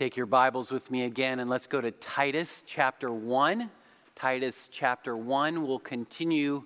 Take 0.00 0.16
your 0.16 0.24
Bibles 0.24 0.72
with 0.72 0.90
me 0.90 1.04
again 1.04 1.40
and 1.40 1.50
let's 1.50 1.66
go 1.66 1.78
to 1.78 1.90
Titus 1.90 2.64
chapter 2.66 3.12
1. 3.12 3.70
Titus 4.14 4.70
chapter 4.72 5.14
1 5.14 5.66
will 5.66 5.78
continue 5.78 6.62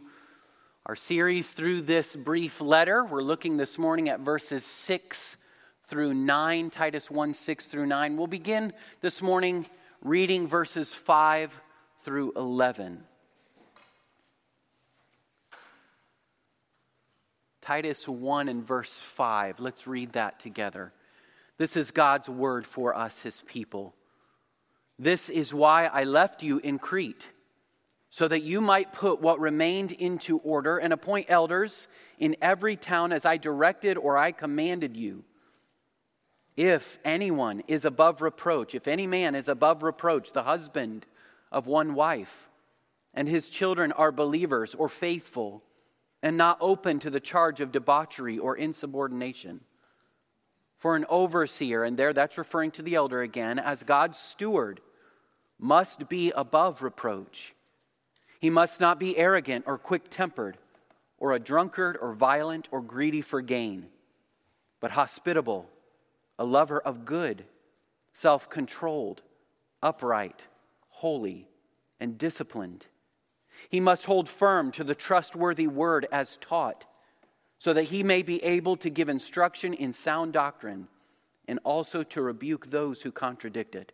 our 0.87 0.95
series 0.95 1.51
through 1.51 1.83
this 1.83 2.15
brief 2.15 2.61
letter. 2.61 3.05
We're 3.05 3.25
looking 3.25 3.57
this 3.57 3.77
morning 3.77 4.09
at 4.09 4.21
verses 4.21 4.65
6 4.65 5.37
through 5.83 6.15
9, 6.15 6.71
Titus 6.71 7.11
1 7.11 7.35
6 7.35 7.67
through 7.67 7.87
9. 7.87 8.17
We'll 8.17 8.29
begin 8.29 8.73
this 9.01 9.21
morning 9.21 9.67
reading 10.01 10.47
verses 10.47 10.95
5 10.95 11.61
through 12.05 12.35
11. 12.37 13.03
Titus 17.63 18.07
1 18.07 18.49
and 18.49 18.65
verse 18.65 19.01
5. 19.01 19.59
Let's 19.59 19.89
read 19.89 20.13
that 20.13 20.39
together. 20.39 20.93
This 21.57 21.77
is 21.77 21.91
God's 21.91 22.29
word 22.29 22.67
for 22.67 22.97
us, 22.97 23.23
his 23.23 23.43
people. 23.43 23.95
This 24.99 25.29
is 25.29 25.55
why 25.55 25.87
I 25.87 26.05
left 26.05 26.43
you 26.43 26.59
in 26.59 26.79
Crete, 26.79 27.31
so 28.11 28.29
that 28.29 28.43
you 28.43 28.61
might 28.61 28.93
put 28.93 29.21
what 29.21 29.41
remained 29.41 29.93
into 29.93 30.39
order 30.39 30.79
and 30.79 30.93
appoint 30.93 31.27
elders 31.29 31.89
in 32.19 32.37
every 32.41 32.77
town 32.77 33.13
as 33.13 33.25
I 33.25 33.37
directed 33.37 33.97
or 33.97 34.17
I 34.17 34.33
commanded 34.33 34.97
you. 34.97 35.25
If 36.57 37.01
anyone 37.05 37.63
is 37.67 37.85
above 37.85 38.23
reproach, 38.23 38.75
if 38.75 38.87
any 38.87 39.09
man 39.09 39.35
is 39.35 39.49
above 39.49 39.83
reproach, 39.83 40.31
the 40.31 40.45
husband 40.45 41.07
of 41.51 41.67
one 41.67 41.95
wife, 41.95 42.49
and 43.15 43.29
his 43.29 43.49
children 43.49 43.91
are 43.93 44.13
believers 44.13 44.75
or 44.75 44.89
faithful, 44.89 45.65
and 46.23 46.37
not 46.37 46.59
open 46.61 47.01
to 47.01 47.11
the 47.11 47.21
charge 47.21 47.61
of 47.61 47.73
debauchery 47.73 48.39
or 48.39 48.57
insubordination. 48.57 49.61
For 50.85 50.97
an 50.97 51.07
overseer, 51.09 51.83
and 51.83 51.97
there 51.97 52.13
that's 52.13 52.37
referring 52.37 52.73
to 52.73 52.83
the 52.83 52.95
elder 52.95 53.23
again, 53.23 53.59
as 53.59 53.85
God's 53.85 54.19
steward, 54.19 54.83
must 55.59 56.11
be 56.11 56.31
above 56.33 56.83
reproach. 56.83 57.55
He 58.39 58.51
must 58.51 58.83
not 58.83 58.99
be 58.99 59.17
arrogant 59.17 59.65
or 59.67 59.79
quick 59.79 60.11
tempered, 60.11 60.59
or 61.17 61.33
a 61.33 61.39
drunkard 61.39 61.97
or 62.03 62.13
violent 62.13 62.69
or 62.71 62.83
greedy 62.83 63.23
for 63.23 63.41
gain, 63.41 63.87
but 64.79 64.91
hospitable, 64.91 65.71
a 66.39 66.45
lover 66.45 66.81
of 66.81 67.07
good, 67.07 67.47
self 68.13 68.51
controlled, 68.51 69.23
upright, 69.83 70.49
holy, 70.91 71.49
and 71.99 72.19
disciplined. 72.19 72.89
He 73.71 73.81
must 73.81 74.05
hold 74.05 74.29
firm 74.29 74.71
to 74.73 74.85
the 74.85 74.95
trustworthy 74.95 75.67
word 75.67 76.07
as 76.13 76.37
taught, 76.37 76.85
so 77.65 77.73
that 77.73 77.85
he 77.85 78.03
may 78.03 78.21
be 78.21 78.45
able 78.45 78.77
to 78.77 78.91
give 78.91 79.09
instruction 79.09 79.73
in 79.73 79.91
sound 79.91 80.35
doctrine 80.35 80.87
and 81.49 81.59
also 81.65 82.03
to 82.03 82.21
rebuke 82.21 82.67
those 82.67 83.01
who 83.01 83.11
contradict 83.11 83.75
it. 83.75 83.91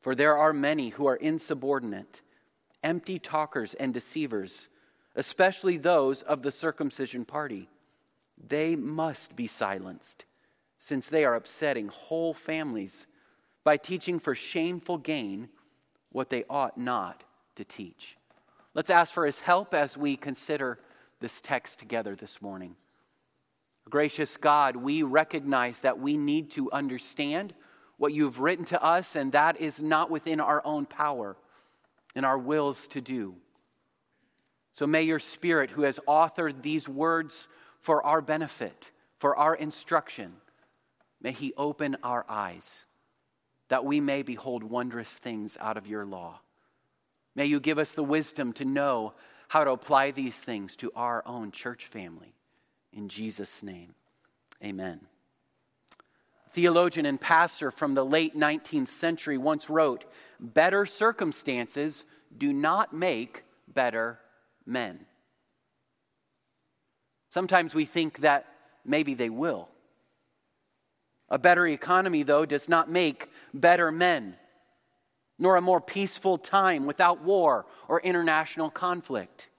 For 0.00 0.14
there 0.14 0.34
are 0.34 0.54
many 0.54 0.88
who 0.88 1.04
are 1.06 1.16
insubordinate, 1.16 2.22
empty 2.82 3.18
talkers, 3.18 3.74
and 3.74 3.92
deceivers, 3.92 4.70
especially 5.14 5.76
those 5.76 6.22
of 6.22 6.40
the 6.40 6.50
circumcision 6.50 7.26
party. 7.26 7.68
They 8.48 8.76
must 8.76 9.36
be 9.36 9.46
silenced, 9.46 10.24
since 10.78 11.10
they 11.10 11.26
are 11.26 11.34
upsetting 11.34 11.88
whole 11.88 12.32
families 12.32 13.06
by 13.62 13.76
teaching 13.76 14.18
for 14.18 14.34
shameful 14.34 14.96
gain 14.96 15.50
what 16.12 16.30
they 16.30 16.44
ought 16.48 16.78
not 16.78 17.24
to 17.56 17.64
teach. 17.66 18.16
Let's 18.72 18.88
ask 18.88 19.12
for 19.12 19.26
his 19.26 19.40
help 19.40 19.74
as 19.74 19.98
we 19.98 20.16
consider 20.16 20.78
this 21.24 21.40
text 21.40 21.78
together 21.78 22.14
this 22.14 22.42
morning. 22.42 22.76
Gracious 23.88 24.36
God, 24.36 24.76
we 24.76 25.02
recognize 25.02 25.80
that 25.80 25.98
we 25.98 26.18
need 26.18 26.50
to 26.50 26.70
understand 26.70 27.54
what 27.96 28.12
you've 28.12 28.40
written 28.40 28.66
to 28.66 28.82
us, 28.84 29.16
and 29.16 29.32
that 29.32 29.58
is 29.58 29.82
not 29.82 30.10
within 30.10 30.38
our 30.38 30.60
own 30.66 30.84
power 30.84 31.34
and 32.14 32.26
our 32.26 32.36
wills 32.36 32.88
to 32.88 33.00
do. 33.00 33.36
So 34.74 34.86
may 34.86 35.04
your 35.04 35.18
Spirit, 35.18 35.70
who 35.70 35.84
has 35.84 35.98
authored 36.06 36.60
these 36.60 36.90
words 36.90 37.48
for 37.80 38.04
our 38.04 38.20
benefit, 38.20 38.90
for 39.18 39.34
our 39.34 39.54
instruction, 39.54 40.34
may 41.22 41.32
he 41.32 41.54
open 41.56 41.96
our 42.02 42.26
eyes 42.28 42.84
that 43.68 43.86
we 43.86 43.98
may 43.98 44.20
behold 44.20 44.62
wondrous 44.62 45.16
things 45.16 45.56
out 45.58 45.78
of 45.78 45.86
your 45.86 46.04
law. 46.04 46.40
May 47.34 47.46
you 47.46 47.60
give 47.60 47.78
us 47.78 47.92
the 47.92 48.04
wisdom 48.04 48.52
to 48.52 48.66
know 48.66 49.14
how 49.48 49.64
to 49.64 49.70
apply 49.70 50.10
these 50.10 50.40
things 50.40 50.76
to 50.76 50.90
our 50.94 51.22
own 51.26 51.50
church 51.50 51.86
family. 51.86 52.34
In 52.92 53.08
Jesus' 53.08 53.62
name, 53.62 53.94
amen. 54.62 55.00
Theologian 56.50 57.04
and 57.06 57.20
pastor 57.20 57.70
from 57.72 57.94
the 57.94 58.04
late 58.04 58.36
19th 58.36 58.88
century 58.88 59.36
once 59.36 59.68
wrote 59.68 60.04
Better 60.38 60.86
circumstances 60.86 62.04
do 62.36 62.52
not 62.52 62.92
make 62.92 63.42
better 63.66 64.20
men. 64.64 65.06
Sometimes 67.30 67.74
we 67.74 67.84
think 67.84 68.20
that 68.20 68.46
maybe 68.84 69.14
they 69.14 69.30
will. 69.30 69.68
A 71.28 71.38
better 71.38 71.66
economy, 71.66 72.22
though, 72.22 72.46
does 72.46 72.68
not 72.68 72.88
make 72.88 73.28
better 73.52 73.90
men 73.90 74.36
nor 75.38 75.56
a 75.56 75.60
more 75.60 75.80
peaceful 75.80 76.38
time 76.38 76.86
without 76.86 77.22
war 77.22 77.66
or 77.88 78.00
international 78.00 78.70
conflict. 78.70 79.50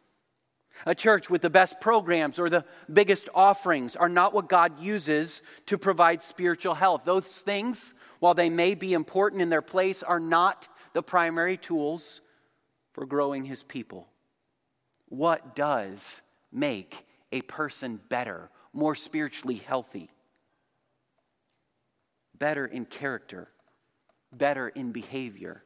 A 0.86 0.96
church 0.96 1.30
with 1.30 1.42
the 1.42 1.50
best 1.50 1.80
programs 1.80 2.38
or 2.38 2.50
the 2.50 2.66
biggest 2.92 3.30
offerings 3.34 3.96
are 3.96 4.10
not 4.10 4.34
what 4.34 4.50
God 4.50 4.80
uses 4.80 5.42
to 5.68 5.78
provide 5.78 6.22
spiritual 6.22 6.74
health. 6.74 7.06
Those 7.06 7.28
things, 7.28 7.94
while 8.20 8.34
they 8.34 8.50
may 8.50 8.76
be 8.76 8.94
important 8.94 9.42
in 9.42 9.50
their 9.50 9.62
place, 9.62 10.04
are 10.04 10.20
not 10.20 10.68
the 10.94 11.02
primary 11.02 11.56
tools 11.56 12.22
for 12.94 13.06
growing 13.06 13.46
his 13.46 13.64
people. 13.64 14.08
What 15.08 15.56
does 15.56 16.22
make 16.52 17.06
a 17.32 17.42
person 17.42 18.02
better, 18.10 18.50
more 18.74 18.96
spiritually 18.96 19.56
healthy? 19.56 20.10
Better 22.38 22.66
in 22.66 22.86
character, 22.86 23.48
better 24.32 24.70
in 24.70 24.92
behavior, 24.92 25.64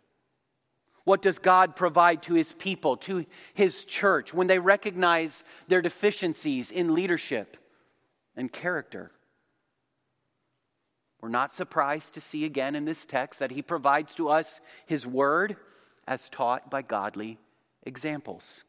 what 1.03 1.22
does 1.22 1.40
God 1.40 1.75
provide 1.75 2.22
to 2.24 2.36
his 2.36 2.53
people, 2.53 2.96
to 2.97 3.25
his 3.53 3.84
church, 3.84 4.34
when 4.34 4.47
they 4.47 4.59
recognize 4.59 5.44
their 5.68 5.81
deficiencies 5.81 6.70
in 6.70 6.94
leadership 6.94 7.58
and 8.36 8.52
character? 8.52 9.12
We're 11.22 11.30
not 11.30 11.53
surprised 11.53 12.14
to 12.14 12.22
see 12.22 12.46
again 12.46 12.75
in 12.75 12.86
this 12.86 13.06
text 13.06 13.40
that 13.40 13.52
he 13.52 13.62
provides 13.62 14.14
to 14.16 14.30
us 14.30 14.62
his 14.86 15.06
word 15.06 15.58
as 16.08 16.30
taught 16.30 16.70
by 16.70 16.81
godly 16.81 17.40
examples. 17.84 18.64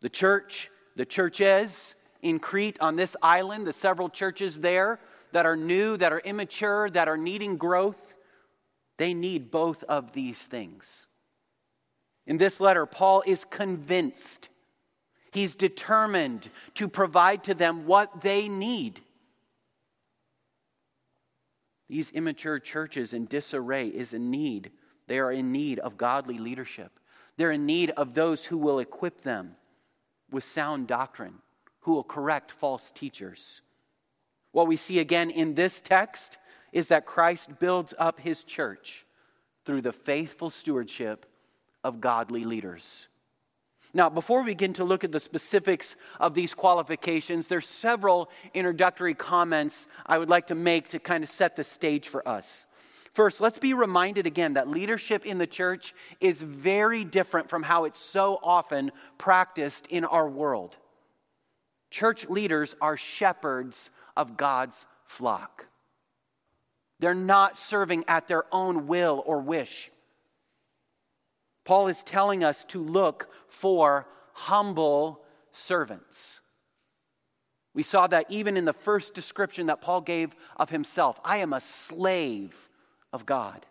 The 0.00 0.08
church, 0.08 0.70
the 0.96 1.04
churches 1.04 1.94
in 2.22 2.38
Crete 2.38 2.78
on 2.80 2.96
this 2.96 3.16
island, 3.22 3.66
the 3.66 3.72
several 3.72 4.08
churches 4.08 4.60
there 4.60 5.00
that 5.32 5.44
are 5.44 5.56
new, 5.56 5.96
that 5.96 6.12
are 6.12 6.20
immature, 6.20 6.88
that 6.90 7.08
are 7.08 7.16
needing 7.18 7.56
growth, 7.56 8.14
they 8.98 9.14
need 9.14 9.50
both 9.50 9.84
of 9.84 10.12
these 10.12 10.46
things. 10.46 11.06
In 12.26 12.36
this 12.36 12.60
letter, 12.60 12.84
Paul 12.84 13.22
is 13.26 13.44
convinced, 13.44 14.50
he's 15.32 15.54
determined 15.54 16.50
to 16.74 16.88
provide 16.88 17.44
to 17.44 17.54
them 17.54 17.86
what 17.86 18.20
they 18.20 18.48
need. 18.48 19.00
These 21.88 22.12
immature 22.12 22.58
churches 22.58 23.14
in 23.14 23.24
disarray 23.24 23.86
is 23.86 24.12
in 24.12 24.30
need. 24.30 24.72
They 25.06 25.18
are 25.20 25.32
in 25.32 25.52
need 25.52 25.78
of 25.78 25.96
godly 25.96 26.36
leadership. 26.36 26.92
They're 27.38 27.52
in 27.52 27.64
need 27.64 27.90
of 27.90 28.12
those 28.12 28.44
who 28.44 28.58
will 28.58 28.78
equip 28.78 29.22
them 29.22 29.56
with 30.30 30.44
sound 30.44 30.86
doctrine, 30.86 31.34
who 31.80 31.94
will 31.94 32.04
correct 32.04 32.50
false 32.52 32.90
teachers. 32.90 33.62
What 34.52 34.66
we 34.66 34.76
see 34.76 34.98
again 34.98 35.30
in 35.30 35.54
this 35.54 35.80
text 35.80 36.38
is 36.72 36.88
that 36.88 37.06
Christ 37.06 37.58
builds 37.58 37.94
up 37.98 38.20
his 38.20 38.44
church 38.44 39.04
through 39.64 39.82
the 39.82 39.92
faithful 39.92 40.50
stewardship 40.50 41.26
of 41.84 42.00
godly 42.00 42.44
leaders. 42.44 43.08
Now, 43.94 44.10
before 44.10 44.42
we 44.42 44.52
begin 44.52 44.74
to 44.74 44.84
look 44.84 45.02
at 45.02 45.12
the 45.12 45.20
specifics 45.20 45.96
of 46.20 46.34
these 46.34 46.54
qualifications, 46.54 47.48
there's 47.48 47.66
several 47.66 48.30
introductory 48.52 49.14
comments 49.14 49.88
I 50.04 50.18
would 50.18 50.28
like 50.28 50.48
to 50.48 50.54
make 50.54 50.90
to 50.90 50.98
kind 50.98 51.24
of 51.24 51.30
set 51.30 51.56
the 51.56 51.64
stage 51.64 52.08
for 52.08 52.26
us. 52.28 52.66
First, 53.14 53.40
let's 53.40 53.58
be 53.58 53.74
reminded 53.74 54.26
again 54.26 54.54
that 54.54 54.68
leadership 54.68 55.24
in 55.24 55.38
the 55.38 55.46
church 55.46 55.94
is 56.20 56.42
very 56.42 57.02
different 57.02 57.48
from 57.48 57.62
how 57.62 57.84
it's 57.84 57.98
so 57.98 58.38
often 58.42 58.92
practiced 59.16 59.86
in 59.88 60.04
our 60.04 60.28
world. 60.28 60.76
Church 61.90 62.28
leaders 62.28 62.76
are 62.82 62.98
shepherds 62.98 63.90
of 64.18 64.36
God's 64.36 64.86
flock. 65.04 65.66
They're 67.00 67.14
not 67.14 67.56
serving 67.56 68.04
at 68.08 68.26
their 68.26 68.44
own 68.52 68.86
will 68.88 69.22
or 69.24 69.40
wish. 69.40 69.90
Paul 71.64 71.86
is 71.86 72.02
telling 72.02 72.42
us 72.42 72.64
to 72.64 72.82
look 72.82 73.30
for 73.46 74.06
humble 74.32 75.22
servants. 75.52 76.40
We 77.74 77.82
saw 77.82 78.08
that 78.08 78.26
even 78.28 78.56
in 78.56 78.64
the 78.64 78.72
first 78.72 79.14
description 79.14 79.66
that 79.66 79.80
Paul 79.80 80.00
gave 80.00 80.34
of 80.56 80.70
himself 80.70 81.20
I 81.24 81.36
am 81.38 81.52
a 81.52 81.60
slave 81.60 82.68
of 83.12 83.24
God. 83.24 83.64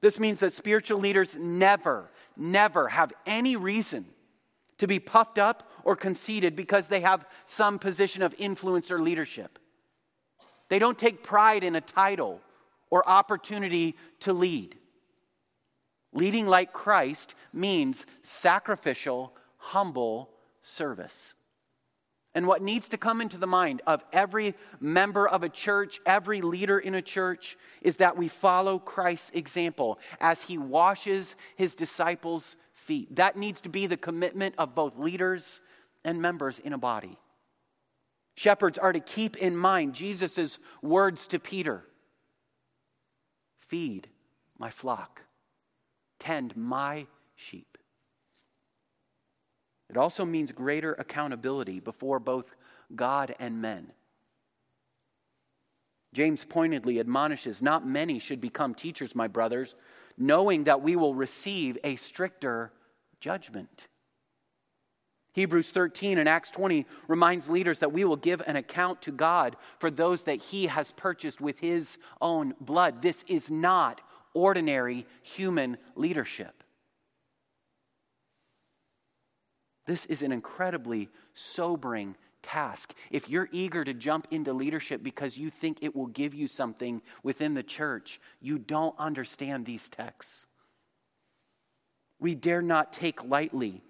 This 0.00 0.18
means 0.18 0.40
that 0.40 0.52
spiritual 0.52 1.00
leaders 1.00 1.36
never, 1.36 2.10
never 2.36 2.88
have 2.88 3.12
any 3.26 3.56
reason 3.56 4.06
to 4.78 4.86
be 4.86 4.98
puffed 4.98 5.38
up 5.38 5.68
or 5.84 5.96
conceited 5.96 6.56
because 6.56 6.88
they 6.88 7.00
have 7.00 7.26
some 7.44 7.78
position 7.78 8.22
of 8.22 8.34
influence 8.38 8.90
or 8.90 9.00
leadership. 9.00 9.58
They 10.68 10.78
don't 10.78 10.98
take 10.98 11.22
pride 11.22 11.64
in 11.64 11.76
a 11.76 11.80
title 11.80 12.40
or 12.90 13.08
opportunity 13.08 13.96
to 14.20 14.32
lead. 14.32 14.76
Leading 16.12 16.46
like 16.46 16.72
Christ 16.72 17.34
means 17.52 18.06
sacrificial, 18.22 19.34
humble 19.56 20.30
service. 20.62 21.34
And 22.34 22.46
what 22.46 22.62
needs 22.62 22.88
to 22.90 22.98
come 22.98 23.20
into 23.20 23.38
the 23.38 23.46
mind 23.46 23.82
of 23.86 24.04
every 24.12 24.54
member 24.78 25.26
of 25.26 25.42
a 25.42 25.48
church, 25.48 26.00
every 26.06 26.40
leader 26.40 26.78
in 26.78 26.94
a 26.94 27.02
church, 27.02 27.56
is 27.82 27.96
that 27.96 28.16
we 28.16 28.28
follow 28.28 28.78
Christ's 28.78 29.30
example 29.30 29.98
as 30.20 30.42
he 30.42 30.56
washes 30.56 31.36
his 31.56 31.74
disciples' 31.74 32.56
feet. 32.88 33.16
That 33.16 33.36
needs 33.36 33.60
to 33.60 33.68
be 33.68 33.86
the 33.86 33.98
commitment 33.98 34.54
of 34.56 34.74
both 34.74 34.98
leaders 34.98 35.60
and 36.04 36.22
members 36.22 36.58
in 36.58 36.72
a 36.72 36.78
body. 36.78 37.18
Shepherds 38.34 38.78
are 38.78 38.94
to 38.94 39.00
keep 39.00 39.36
in 39.36 39.54
mind 39.54 39.94
Jesus' 39.94 40.58
words 40.80 41.28
to 41.28 41.38
Peter 41.38 41.84
Feed 43.60 44.08
my 44.58 44.70
flock, 44.70 45.22
tend 46.18 46.56
my 46.56 47.06
sheep. 47.36 47.76
It 49.90 49.98
also 49.98 50.24
means 50.24 50.52
greater 50.52 50.94
accountability 50.94 51.78
before 51.78 52.18
both 52.18 52.54
God 52.96 53.34
and 53.38 53.60
men. 53.60 53.92
James 56.14 56.46
pointedly 56.46 56.98
admonishes 56.98 57.60
not 57.60 57.86
many 57.86 58.18
should 58.18 58.40
become 58.40 58.74
teachers, 58.74 59.14
my 59.14 59.28
brothers, 59.28 59.74
knowing 60.16 60.64
that 60.64 60.80
we 60.80 60.96
will 60.96 61.14
receive 61.14 61.76
a 61.84 61.96
stricter 61.96 62.72
judgment. 63.20 63.88
Hebrews 65.32 65.70
13 65.70 66.18
and 66.18 66.28
Acts 66.28 66.50
20 66.50 66.84
reminds 67.06 67.48
leaders 67.48 67.78
that 67.78 67.92
we 67.92 68.04
will 68.04 68.16
give 68.16 68.42
an 68.46 68.56
account 68.56 69.02
to 69.02 69.12
God 69.12 69.54
for 69.78 69.88
those 69.88 70.24
that 70.24 70.42
he 70.42 70.66
has 70.66 70.90
purchased 70.90 71.40
with 71.40 71.60
his 71.60 71.98
own 72.20 72.54
blood. 72.60 73.02
This 73.02 73.22
is 73.28 73.48
not 73.48 74.00
ordinary 74.34 75.06
human 75.22 75.78
leadership. 75.94 76.64
This 79.86 80.06
is 80.06 80.22
an 80.22 80.32
incredibly 80.32 81.08
sobering 81.34 82.16
task. 82.42 82.94
If 83.12 83.28
you're 83.28 83.48
eager 83.52 83.84
to 83.84 83.94
jump 83.94 84.26
into 84.32 84.52
leadership 84.52 85.04
because 85.04 85.38
you 85.38 85.50
think 85.50 85.78
it 85.82 85.94
will 85.94 86.08
give 86.08 86.34
you 86.34 86.48
something 86.48 87.00
within 87.22 87.54
the 87.54 87.62
church, 87.62 88.20
you 88.40 88.58
don't 88.58 88.98
understand 88.98 89.66
these 89.66 89.88
texts. 89.88 90.47
We 92.20 92.34
dare 92.34 92.62
not 92.62 92.92
take 92.92 93.24
lightly, 93.24 93.82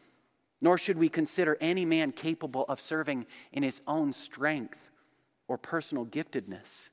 nor 0.61 0.79
should 0.79 0.99
we 0.99 1.09
consider 1.09 1.57
any 1.61 1.85
man 1.85 2.13
capable 2.13 2.65
of 2.69 2.81
serving 2.81 3.27
in 3.53 3.63
his 3.63 3.81
own 3.87 4.13
strength 4.13 4.91
or 5.47 5.57
personal 5.57 6.05
giftedness. 6.05 6.91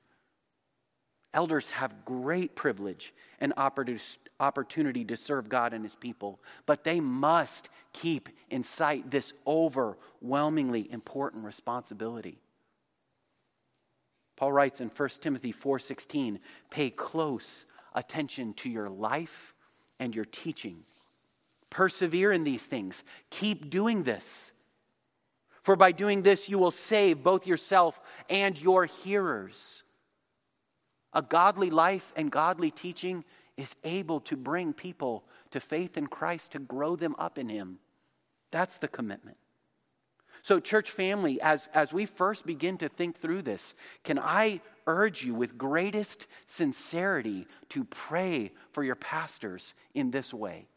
Elders 1.34 1.70
have 1.72 2.06
great 2.06 2.56
privilege 2.56 3.14
and 3.42 3.52
opportunity 3.58 5.04
to 5.04 5.18
serve 5.18 5.50
God 5.50 5.74
and 5.74 5.84
his 5.84 5.96
people, 5.96 6.40
but 6.66 6.86
they 6.86 7.02
must 7.02 7.70
keep 7.92 8.30
in 8.50 8.64
sight 8.64 9.12
this 9.12 9.34
overwhelmingly 9.46 10.90
important 10.90 11.44
responsibility. 11.44 12.40
Paul 14.38 14.54
writes 14.54 14.80
in 14.80 14.90
1 14.90 15.22
Timothy 15.22 15.52
4:16, 15.52 16.40
"Pay 16.70 16.92
close 16.92 17.66
attention 17.94 18.54
to 18.54 18.70
your 18.70 18.90
life 18.90 19.54
and 20.00 20.16
your 20.16 20.26
teaching. 20.26 20.86
Persevere 21.76 22.32
in 22.32 22.46
these 22.46 22.68
things. 22.68 23.04
Keep 23.32 23.70
doing 23.70 24.04
this. 24.04 24.54
For 25.62 25.76
by 25.76 25.92
doing 25.92 26.22
this 26.22 26.48
you 26.48 26.58
will 26.58 26.72
save 26.72 27.22
both 27.22 27.46
yourself 27.46 28.00
and 28.30 28.58
your 28.58 28.86
hearers." 28.86 29.84
A 31.12 31.22
godly 31.22 31.70
life 31.70 32.14
and 32.16 32.32
godly 32.32 32.72
teaching 32.72 33.26
is 33.58 33.76
able 33.84 34.22
to 34.22 34.38
bring 34.38 34.72
people 34.72 35.26
to 35.52 35.60
faith 35.60 35.98
in 35.98 36.08
Christ, 36.08 36.54
to 36.54 36.60
grow 36.60 36.96
them 36.96 37.14
up 37.20 37.38
in 37.38 37.50
Him. 37.50 37.80
That's 38.52 38.78
the 38.78 38.88
commitment. 38.88 39.38
So, 40.44 40.62
church 40.62 40.92
family, 40.92 41.42
as, 41.42 41.68
as 41.74 41.92
we 41.92 42.06
first 42.06 42.46
begin 42.46 42.78
to 42.78 42.88
think 42.88 43.18
through 43.18 43.42
this, 43.42 43.76
can 44.06 44.18
I 44.18 44.62
urge 44.88 45.26
you 45.26 45.34
with 45.34 45.58
greatest 45.58 46.28
sincerity 46.46 47.48
to 47.70 47.84
pray 47.84 48.52
for 48.72 48.82
your 48.82 48.96
pastors 48.96 49.74
in 49.94 50.12
this 50.12 50.34
way? 50.34 50.68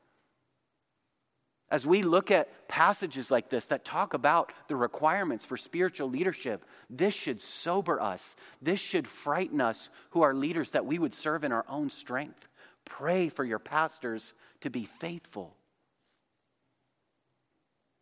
As 1.70 1.86
we 1.86 2.02
look 2.02 2.30
at 2.30 2.66
passages 2.66 3.30
like 3.30 3.50
this 3.50 3.66
that 3.66 3.84
talk 3.84 4.14
about 4.14 4.52
the 4.68 4.76
requirements 4.76 5.44
for 5.44 5.58
spiritual 5.58 6.08
leadership, 6.08 6.64
this 6.88 7.14
should 7.14 7.42
sober 7.42 8.00
us. 8.00 8.36
This 8.62 8.80
should 8.80 9.06
frighten 9.06 9.60
us 9.60 9.90
who 10.10 10.22
are 10.22 10.34
leaders 10.34 10.70
that 10.70 10.86
we 10.86 10.98
would 10.98 11.14
serve 11.14 11.44
in 11.44 11.52
our 11.52 11.66
own 11.68 11.90
strength. 11.90 12.48
Pray 12.86 13.28
for 13.28 13.44
your 13.44 13.58
pastors 13.58 14.32
to 14.62 14.70
be 14.70 14.84
faithful. 14.84 15.56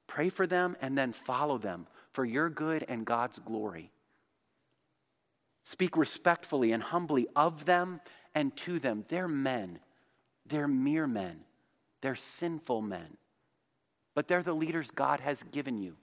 Pray 0.07 0.29
for 0.29 0.47
them 0.47 0.77
and 0.81 0.97
then 0.97 1.13
follow 1.13 1.59
them 1.59 1.89
for 2.13 2.25
your 2.25 2.49
good 2.49 2.85
and 2.89 3.05
God's 3.05 3.41
glory. 3.41 3.91
Speak 5.65 5.97
respectfully 5.97 6.71
and 6.71 6.85
humbly 6.85 7.27
of 7.35 7.65
them 7.65 8.01
and 8.33 8.57
to 8.59 8.79
them. 8.79 9.03
They're 9.09 9.27
men, 9.27 9.81
they're 10.47 10.69
mere 10.69 11.09
men, 11.09 11.41
they're 12.01 12.15
sinful 12.15 12.83
men 12.83 13.17
but 14.17 14.27
they're 14.27 14.43
the 14.43 14.55
leaders 14.55 14.91
God 14.91 15.21
has 15.21 15.43
given 15.45 15.79
you. 15.79 15.95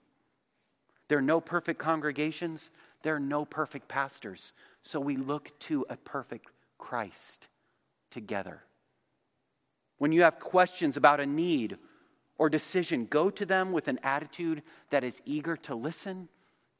There 1.08 1.18
are 1.18 1.22
no 1.22 1.40
perfect 1.40 1.80
congregations, 1.80 2.70
there 3.02 3.16
are 3.16 3.20
no 3.20 3.44
perfect 3.44 3.88
pastors. 3.88 4.52
So 4.82 5.00
we 5.00 5.16
look 5.16 5.58
to 5.60 5.84
a 5.90 5.96
perfect 5.96 6.46
Christ 6.78 7.48
together. 8.10 8.62
When 9.98 10.12
you 10.12 10.22
have 10.22 10.38
questions 10.38 10.96
about 10.96 11.18
a 11.18 11.26
need 11.26 11.76
or 12.38 12.48
decision, 12.48 13.06
go 13.06 13.30
to 13.30 13.44
them 13.44 13.72
with 13.72 13.88
an 13.88 13.98
attitude 14.04 14.62
that 14.90 15.02
is 15.02 15.20
eager 15.26 15.56
to 15.58 15.74
listen, 15.74 16.28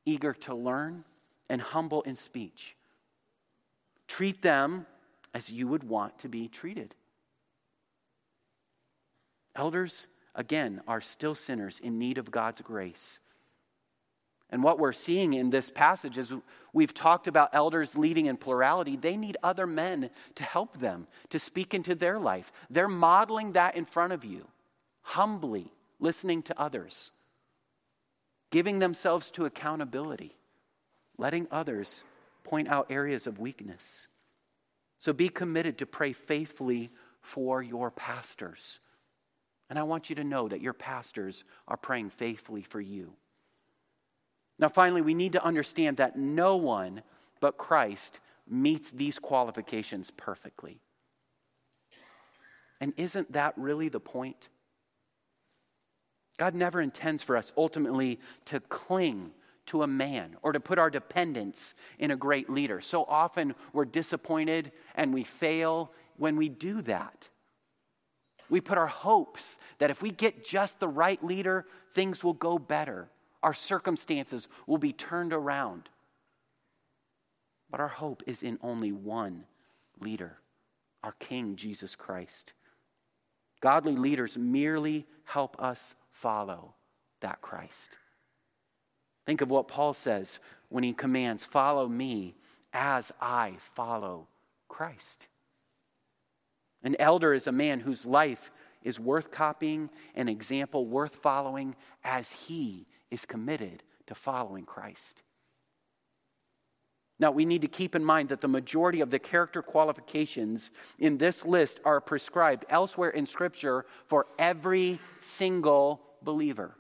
eager 0.07 0.33
to 0.35 0.55
learn, 0.55 1.05
and 1.49 1.61
humble 1.61 2.03
in 2.03 2.15
speech. 2.15 2.77
Treat 4.07 4.41
them 4.41 4.87
as 5.35 5.51
you 5.51 5.67
would 5.67 5.83
want 5.83 6.17
to 6.21 6.29
be 6.29 6.47
treated. 6.47 6.95
Elders, 9.57 10.07
again, 10.35 10.81
are 10.87 11.01
still 11.01 11.35
sinners 11.35 11.81
in 11.81 11.99
need 11.99 12.19
of 12.19 12.31
God's 12.31 12.63
grace. 12.63 13.21
And 14.51 14.63
what 14.63 14.79
we're 14.79 14.93
seeing 14.93 15.33
in 15.33 15.51
this 15.51 15.71
passage 15.71 16.19
is 16.19 16.33
we've 16.73 16.95
talked 16.95 17.27
about 17.27 17.51
elders 17.53 17.97
leading 17.97 18.27
in 18.27 18.37
plurality. 18.37 18.97
They 18.97 19.17
need 19.17 19.37
other 19.43 19.67
men 19.67 20.11
to 20.37 20.45
help 20.45 20.79
them, 20.79 21.07
to 21.31 21.39
speak 21.39 21.75
into 21.75 21.95
their 21.95 22.19
life. 22.19 22.53
They're 22.71 22.89
modeling 22.89 23.53
that 23.53 23.77
in 23.77 23.85
front 23.85 24.13
of 24.13 24.25
you, 24.25 24.47
humbly 25.03 25.73
listening 25.99 26.43
to 26.43 26.61
others, 26.61 27.11
giving 28.51 28.79
themselves 28.79 29.31
to 29.33 29.45
accountability, 29.45 30.37
letting 31.19 31.49
others 31.51 32.05
point 32.45 32.69
out 32.69 32.87
areas 32.91 33.27
of 33.27 33.39
weakness. 33.39 34.09
So 34.99 35.13
be 35.13 35.29
committed 35.29 35.79
to 35.79 35.87
pray 35.87 36.13
faithfully 36.13 36.91
for 37.21 37.63
your 37.63 37.91
pastors 37.91 38.81
and 39.75 39.79
I 39.81 39.83
want 39.83 40.09
you 40.09 40.15
to 40.15 40.23
know 40.23 40.47
that 40.47 40.61
your 40.61 40.73
pastors 40.73 41.43
are 41.67 41.77
praying 41.77 42.11
faithfully 42.11 42.63
for 42.63 42.81
you. 42.81 43.15
Now, 44.57 44.69
finally, 44.69 45.03
we 45.03 45.15
need 45.15 45.33
to 45.33 45.45
understand 45.45 45.97
that 45.97 46.17
no 46.17 46.55
one 46.55 47.03
but 47.41 47.59
Christ 47.59 48.21
meets 48.49 48.93
these 48.93 49.19
qualifications 49.19 50.13
perfectly. 50.13 50.79
And 52.81 52.93
isn't 52.97 53.33
that 53.33 53.55
really 53.57 53.89
the 53.89 53.99
point? 53.99 54.49
God 56.39 56.55
never 56.55 56.81
intends 56.81 57.25
for 57.25 57.37
us 57.37 57.53
ultimately 57.57 58.21
to 58.45 58.61
cling 58.61 59.33
to 59.67 59.83
a 59.83 59.89
man 59.89 60.37
or 60.43 60.53
to 60.53 60.61
put 60.61 60.79
our 60.79 60.89
dependence 60.89 61.75
in 61.99 62.13
a 62.13 62.17
great 62.17 62.49
leader. 62.49 62.81
So 62.81 63.03
often 63.09 63.57
we're 63.73 63.87
disappointed 63.87 64.71
and 64.95 65.13
we 65.13 65.25
fail 65.25 65.91
when 66.17 66.37
we 66.37 66.49
do 66.49 66.81
that. 66.83 67.29
We 68.55 68.61
put 68.61 68.79
our 68.79 68.87
hopes 68.87 69.59
that 69.79 69.91
if 69.91 70.01
we 70.01 70.13
get 70.13 70.45
just 70.45 70.79
the 70.79 70.87
right 70.87 71.21
leader, 71.25 71.67
things 71.91 72.23
will 72.23 72.35
go 72.35 72.57
better. 72.57 73.09
Our 73.43 73.53
circumstances 73.53 74.47
will 74.69 74.79
be 74.79 74.93
turned 74.93 75.33
around. 75.33 75.89
But 77.69 77.81
our 77.81 77.89
hope 77.89 78.23
is 78.29 78.45
in 78.45 78.61
only 78.63 78.93
one 78.93 79.47
leader, 79.99 80.39
our 81.03 81.17
King, 81.19 81.57
Jesus 81.57 81.97
Christ. 81.97 82.53
Godly 83.61 83.97
leaders 83.97 84.39
merely 84.39 85.05
help 85.25 85.61
us 85.61 85.97
follow 86.13 86.75
that 87.23 87.43
Christ. 87.43 87.99
Think 89.27 89.41
of 89.41 89.51
what 89.51 89.67
Paul 89.67 89.95
says 89.95 90.39
when 90.69 90.85
he 90.85 90.93
commands, 90.93 91.45
Follow 91.45 91.89
me 91.89 92.37
as 92.73 93.11
I 93.21 93.55
follow 93.59 94.29
Christ. 94.69 95.27
An 96.85 96.95
elder 96.99 97.33
is 97.33 97.47
a 97.47 97.53
man 97.53 97.81
whose 97.81 98.07
life 98.07 98.53
is 98.83 99.01
worth 99.01 99.31
copying, 99.31 99.91
an 100.15 100.29
example 100.29 100.87
worth 100.87 101.17
following, 101.17 101.75
as 102.05 102.31
he 102.31 102.87
is 103.11 103.25
committed 103.25 103.83
to 104.07 104.15
following 104.15 104.67
Christ. 104.67 105.23
Now, 107.19 107.31
we 107.31 107.47
need 107.47 107.63
to 107.63 107.69
keep 107.69 107.95
in 107.95 108.05
mind 108.05 108.29
that 108.29 108.41
the 108.41 108.49
majority 108.49 109.01
of 109.01 109.11
the 109.11 109.19
character 109.19 109.63
qualifications 109.63 110.71
in 110.99 111.17
this 111.17 111.47
list 111.47 111.81
are 111.85 112.01
prescribed 112.01 112.67
elsewhere 112.69 113.11
in 113.11 113.27
Scripture 113.27 113.87
for 114.07 114.27
every 114.39 115.01
single 115.21 116.03
believer. 116.23 116.77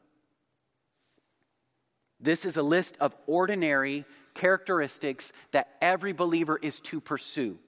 This 2.20 2.44
is 2.44 2.56
a 2.56 2.62
list 2.62 2.96
of 3.00 3.14
ordinary 3.26 4.04
characteristics 4.34 5.32
that 5.52 5.76
every 5.80 6.12
believer 6.12 6.58
is 6.60 6.80
to 6.80 7.00
pursue. 7.00 7.58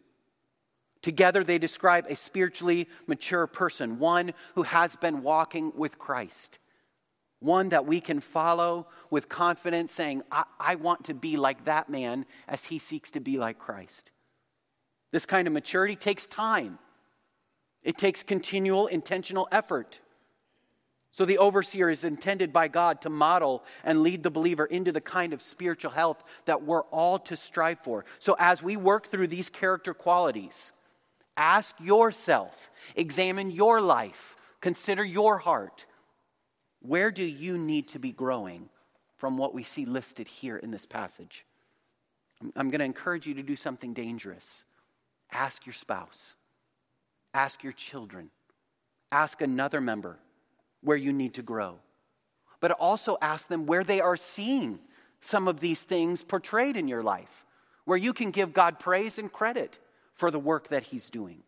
Together, 1.06 1.44
they 1.44 1.56
describe 1.56 2.04
a 2.08 2.16
spiritually 2.16 2.88
mature 3.06 3.46
person, 3.46 4.00
one 4.00 4.32
who 4.56 4.64
has 4.64 4.96
been 4.96 5.22
walking 5.22 5.72
with 5.76 6.00
Christ, 6.00 6.58
one 7.38 7.68
that 7.68 7.86
we 7.86 8.00
can 8.00 8.18
follow 8.18 8.88
with 9.08 9.28
confidence, 9.28 9.92
saying, 9.92 10.22
I, 10.32 10.42
I, 10.58 10.74
want 10.74 11.04
to 11.04 11.14
be 11.14 11.36
like 11.36 11.66
that 11.66 11.88
man 11.88 12.26
as 12.48 12.64
he 12.64 12.80
seeks 12.80 13.12
to 13.12 13.20
be 13.20 13.38
like 13.38 13.56
Christ. 13.56 14.10
This 15.12 15.26
kind 15.26 15.46
of 15.46 15.54
maturity 15.54 15.94
takes 15.94 16.26
time, 16.26 16.80
it 17.84 17.96
takes 17.96 18.24
continual, 18.24 18.88
intentional 18.88 19.46
effort. 19.52 20.00
So, 21.12 21.24
the 21.24 21.38
overseer 21.38 21.88
is 21.88 22.02
intended 22.02 22.52
by 22.52 22.66
God 22.66 23.00
to 23.02 23.10
model 23.10 23.62
and 23.84 24.02
lead 24.02 24.24
the 24.24 24.30
believer 24.32 24.66
into 24.66 24.90
the 24.90 25.00
kind 25.00 25.32
of 25.32 25.40
spiritual 25.40 25.92
health 25.92 26.24
that 26.46 26.64
we're 26.64 26.82
all 26.82 27.20
to 27.20 27.36
strive 27.36 27.78
for. 27.78 28.04
So, 28.18 28.34
as 28.40 28.60
we 28.60 28.76
work 28.76 29.06
through 29.06 29.28
these 29.28 29.48
character 29.48 29.94
qualities, 29.94 30.72
ask 31.36 31.78
yourself, 31.80 32.70
examine 32.94 33.50
your 33.50 33.80
life, 33.80 34.36
consider 34.60 35.04
your 35.04 35.38
heart. 35.38 35.86
Where 36.80 37.10
do 37.10 37.24
you 37.24 37.58
need 37.58 37.88
to 37.88 37.98
be 37.98 38.12
growing 38.12 38.68
from 39.16 39.38
what 39.38 39.54
we 39.54 39.62
see 39.62 39.86
listed 39.86 40.28
here 40.28 40.56
in 40.56 40.70
this 40.70 40.86
passage? 40.86 41.44
I'm 42.54 42.70
going 42.70 42.80
to 42.80 42.84
encourage 42.84 43.26
you 43.26 43.34
to 43.34 43.42
do 43.42 43.56
something 43.56 43.94
dangerous. 43.94 44.64
Ask 45.32 45.66
your 45.66 45.72
spouse, 45.72 46.36
ask 47.34 47.64
your 47.64 47.72
children, 47.72 48.30
ask 49.10 49.42
another 49.42 49.80
member 49.80 50.18
where 50.82 50.96
you 50.96 51.12
need 51.12 51.34
to 51.34 51.42
grow. 51.42 51.78
But 52.60 52.70
also 52.72 53.18
ask 53.20 53.48
them 53.48 53.66
where 53.66 53.84
they 53.84 54.00
are 54.00 54.16
seeing 54.16 54.78
some 55.20 55.48
of 55.48 55.60
these 55.60 55.82
things 55.82 56.22
portrayed 56.22 56.76
in 56.76 56.88
your 56.88 57.02
life, 57.02 57.44
where 57.84 57.98
you 57.98 58.12
can 58.12 58.30
give 58.30 58.52
God 58.52 58.78
praise 58.78 59.18
and 59.18 59.32
credit 59.32 59.78
for 60.16 60.30
the 60.30 60.38
work 60.38 60.68
that 60.68 60.84
He's 60.84 61.08
doing. 61.08 61.42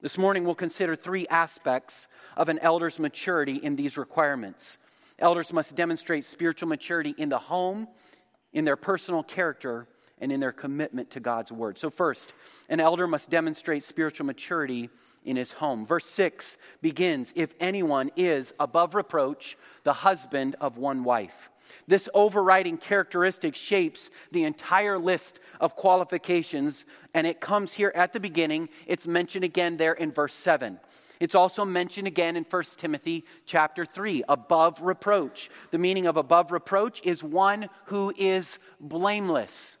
This 0.00 0.18
morning, 0.18 0.44
we'll 0.44 0.54
consider 0.54 0.94
three 0.94 1.26
aspects 1.28 2.08
of 2.36 2.48
an 2.48 2.58
elder's 2.60 2.98
maturity 2.98 3.56
in 3.56 3.76
these 3.76 3.96
requirements. 3.96 4.78
Elders 5.18 5.52
must 5.52 5.74
demonstrate 5.74 6.24
spiritual 6.24 6.68
maturity 6.68 7.14
in 7.18 7.28
the 7.28 7.38
home, 7.38 7.88
in 8.52 8.64
their 8.64 8.76
personal 8.76 9.22
character, 9.22 9.88
and 10.20 10.30
in 10.30 10.40
their 10.40 10.52
commitment 10.52 11.10
to 11.10 11.20
God's 11.20 11.52
word. 11.52 11.78
So, 11.78 11.90
first, 11.90 12.34
an 12.68 12.80
elder 12.80 13.06
must 13.06 13.30
demonstrate 13.30 13.82
spiritual 13.82 14.26
maturity 14.26 14.88
in 15.24 15.36
his 15.36 15.52
home. 15.52 15.84
Verse 15.84 16.06
6 16.06 16.58
begins 16.80 17.32
If 17.36 17.54
anyone 17.60 18.10
is 18.16 18.54
above 18.58 18.94
reproach, 18.94 19.56
the 19.82 19.92
husband 19.92 20.56
of 20.60 20.76
one 20.76 21.04
wife. 21.04 21.50
This 21.86 22.08
overriding 22.14 22.76
characteristic 22.76 23.56
shapes 23.56 24.10
the 24.30 24.44
entire 24.44 24.98
list 24.98 25.40
of 25.60 25.76
qualifications, 25.76 26.86
and 27.14 27.26
it 27.26 27.40
comes 27.40 27.74
here 27.74 27.92
at 27.94 28.12
the 28.12 28.20
beginning. 28.20 28.68
It's 28.86 29.06
mentioned 29.06 29.44
again 29.44 29.76
there 29.76 29.94
in 29.94 30.12
verse 30.12 30.34
7. 30.34 30.78
It's 31.20 31.34
also 31.34 31.64
mentioned 31.64 32.06
again 32.06 32.36
in 32.36 32.44
1 32.44 32.62
Timothy 32.76 33.24
chapter 33.44 33.84
3, 33.84 34.24
above 34.28 34.80
reproach. 34.82 35.50
The 35.70 35.78
meaning 35.78 36.06
of 36.06 36.16
above 36.16 36.52
reproach 36.52 37.00
is 37.04 37.24
one 37.24 37.68
who 37.86 38.12
is 38.16 38.58
blameless. 38.80 39.78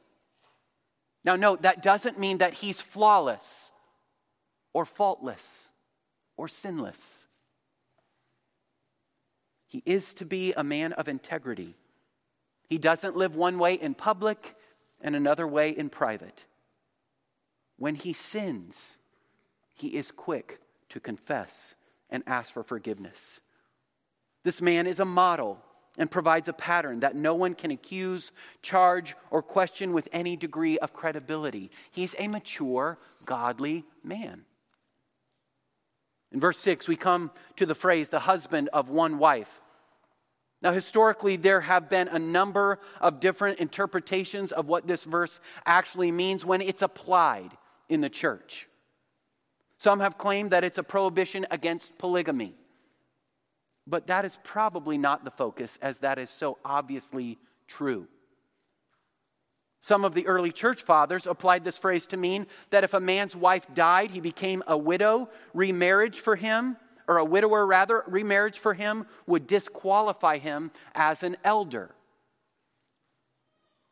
Now, 1.24 1.36
note, 1.36 1.62
that 1.62 1.82
doesn't 1.82 2.18
mean 2.18 2.38
that 2.38 2.54
he's 2.54 2.80
flawless 2.80 3.70
or 4.72 4.84
faultless 4.84 5.70
or 6.36 6.48
sinless. 6.48 7.26
He 9.68 9.82
is 9.86 10.14
to 10.14 10.24
be 10.24 10.52
a 10.54 10.64
man 10.64 10.92
of 10.94 11.08
integrity. 11.08 11.76
He 12.68 12.78
doesn't 12.78 13.16
live 13.16 13.36
one 13.36 13.58
way 13.58 13.74
in 13.74 13.94
public 13.94 14.56
and 15.00 15.14
another 15.14 15.46
way 15.46 15.70
in 15.70 15.90
private. 15.90 16.46
When 17.76 17.94
he 17.94 18.12
sins, 18.12 18.98
he 19.74 19.96
is 19.96 20.10
quick 20.10 20.58
to 20.88 20.98
confess 20.98 21.76
and 22.10 22.24
ask 22.26 22.52
for 22.52 22.62
forgiveness. 22.64 23.40
This 24.42 24.60
man 24.62 24.86
is 24.86 25.00
a 25.00 25.04
model 25.04 25.62
and 25.98 26.10
provides 26.10 26.48
a 26.48 26.52
pattern 26.52 27.00
that 27.00 27.16
no 27.16 27.34
one 27.34 27.54
can 27.54 27.70
accuse, 27.70 28.32
charge, 28.62 29.16
or 29.30 29.42
question 29.42 29.92
with 29.92 30.08
any 30.12 30.36
degree 30.36 30.78
of 30.78 30.92
credibility. 30.92 31.70
He's 31.90 32.14
a 32.18 32.28
mature, 32.28 32.98
godly 33.24 33.84
man. 34.02 34.44
In 36.32 36.40
verse 36.40 36.58
6, 36.58 36.88
we 36.88 36.96
come 36.96 37.30
to 37.56 37.66
the 37.66 37.74
phrase, 37.74 38.08
the 38.08 38.20
husband 38.20 38.68
of 38.72 38.90
one 38.90 39.18
wife. 39.18 39.60
Now, 40.60 40.72
historically, 40.72 41.36
there 41.36 41.60
have 41.60 41.88
been 41.88 42.08
a 42.08 42.18
number 42.18 42.80
of 43.00 43.20
different 43.20 43.60
interpretations 43.60 44.50
of 44.50 44.68
what 44.68 44.86
this 44.86 45.04
verse 45.04 45.40
actually 45.64 46.10
means 46.10 46.44
when 46.44 46.60
it's 46.60 46.82
applied 46.82 47.50
in 47.88 48.00
the 48.00 48.10
church. 48.10 48.68
Some 49.78 50.00
have 50.00 50.18
claimed 50.18 50.50
that 50.50 50.64
it's 50.64 50.78
a 50.78 50.82
prohibition 50.82 51.46
against 51.50 51.96
polygamy. 51.96 52.54
But 53.86 54.08
that 54.08 54.24
is 54.24 54.38
probably 54.42 54.98
not 54.98 55.24
the 55.24 55.30
focus, 55.30 55.78
as 55.80 56.00
that 56.00 56.18
is 56.18 56.28
so 56.28 56.58
obviously 56.64 57.38
true. 57.68 58.08
Some 59.80 60.04
of 60.04 60.14
the 60.14 60.26
early 60.26 60.52
church 60.52 60.82
fathers 60.82 61.26
applied 61.26 61.64
this 61.64 61.78
phrase 61.78 62.06
to 62.06 62.16
mean 62.16 62.46
that 62.70 62.84
if 62.84 62.94
a 62.94 63.00
man's 63.00 63.36
wife 63.36 63.66
died, 63.74 64.10
he 64.10 64.20
became 64.20 64.62
a 64.66 64.76
widow, 64.76 65.28
remarriage 65.54 66.18
for 66.20 66.36
him, 66.36 66.76
or 67.06 67.18
a 67.18 67.24
widower 67.24 67.66
rather, 67.66 68.02
remarriage 68.06 68.58
for 68.58 68.74
him 68.74 69.06
would 69.26 69.46
disqualify 69.46 70.38
him 70.38 70.70
as 70.94 71.22
an 71.22 71.36
elder. 71.44 71.94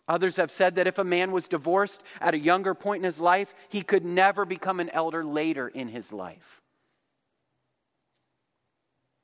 Others 0.08 0.36
have 0.36 0.50
said 0.50 0.76
that 0.76 0.86
if 0.86 0.98
a 0.98 1.04
man 1.04 1.32
was 1.32 1.48
divorced 1.48 2.02
at 2.20 2.34
a 2.34 2.38
younger 2.38 2.74
point 2.74 3.00
in 3.00 3.04
his 3.04 3.20
life, 3.20 3.54
he 3.68 3.82
could 3.82 4.04
never 4.04 4.44
become 4.44 4.78
an 4.78 4.90
elder 4.90 5.24
later 5.24 5.66
in 5.68 5.88
his 5.88 6.12
life. 6.12 6.60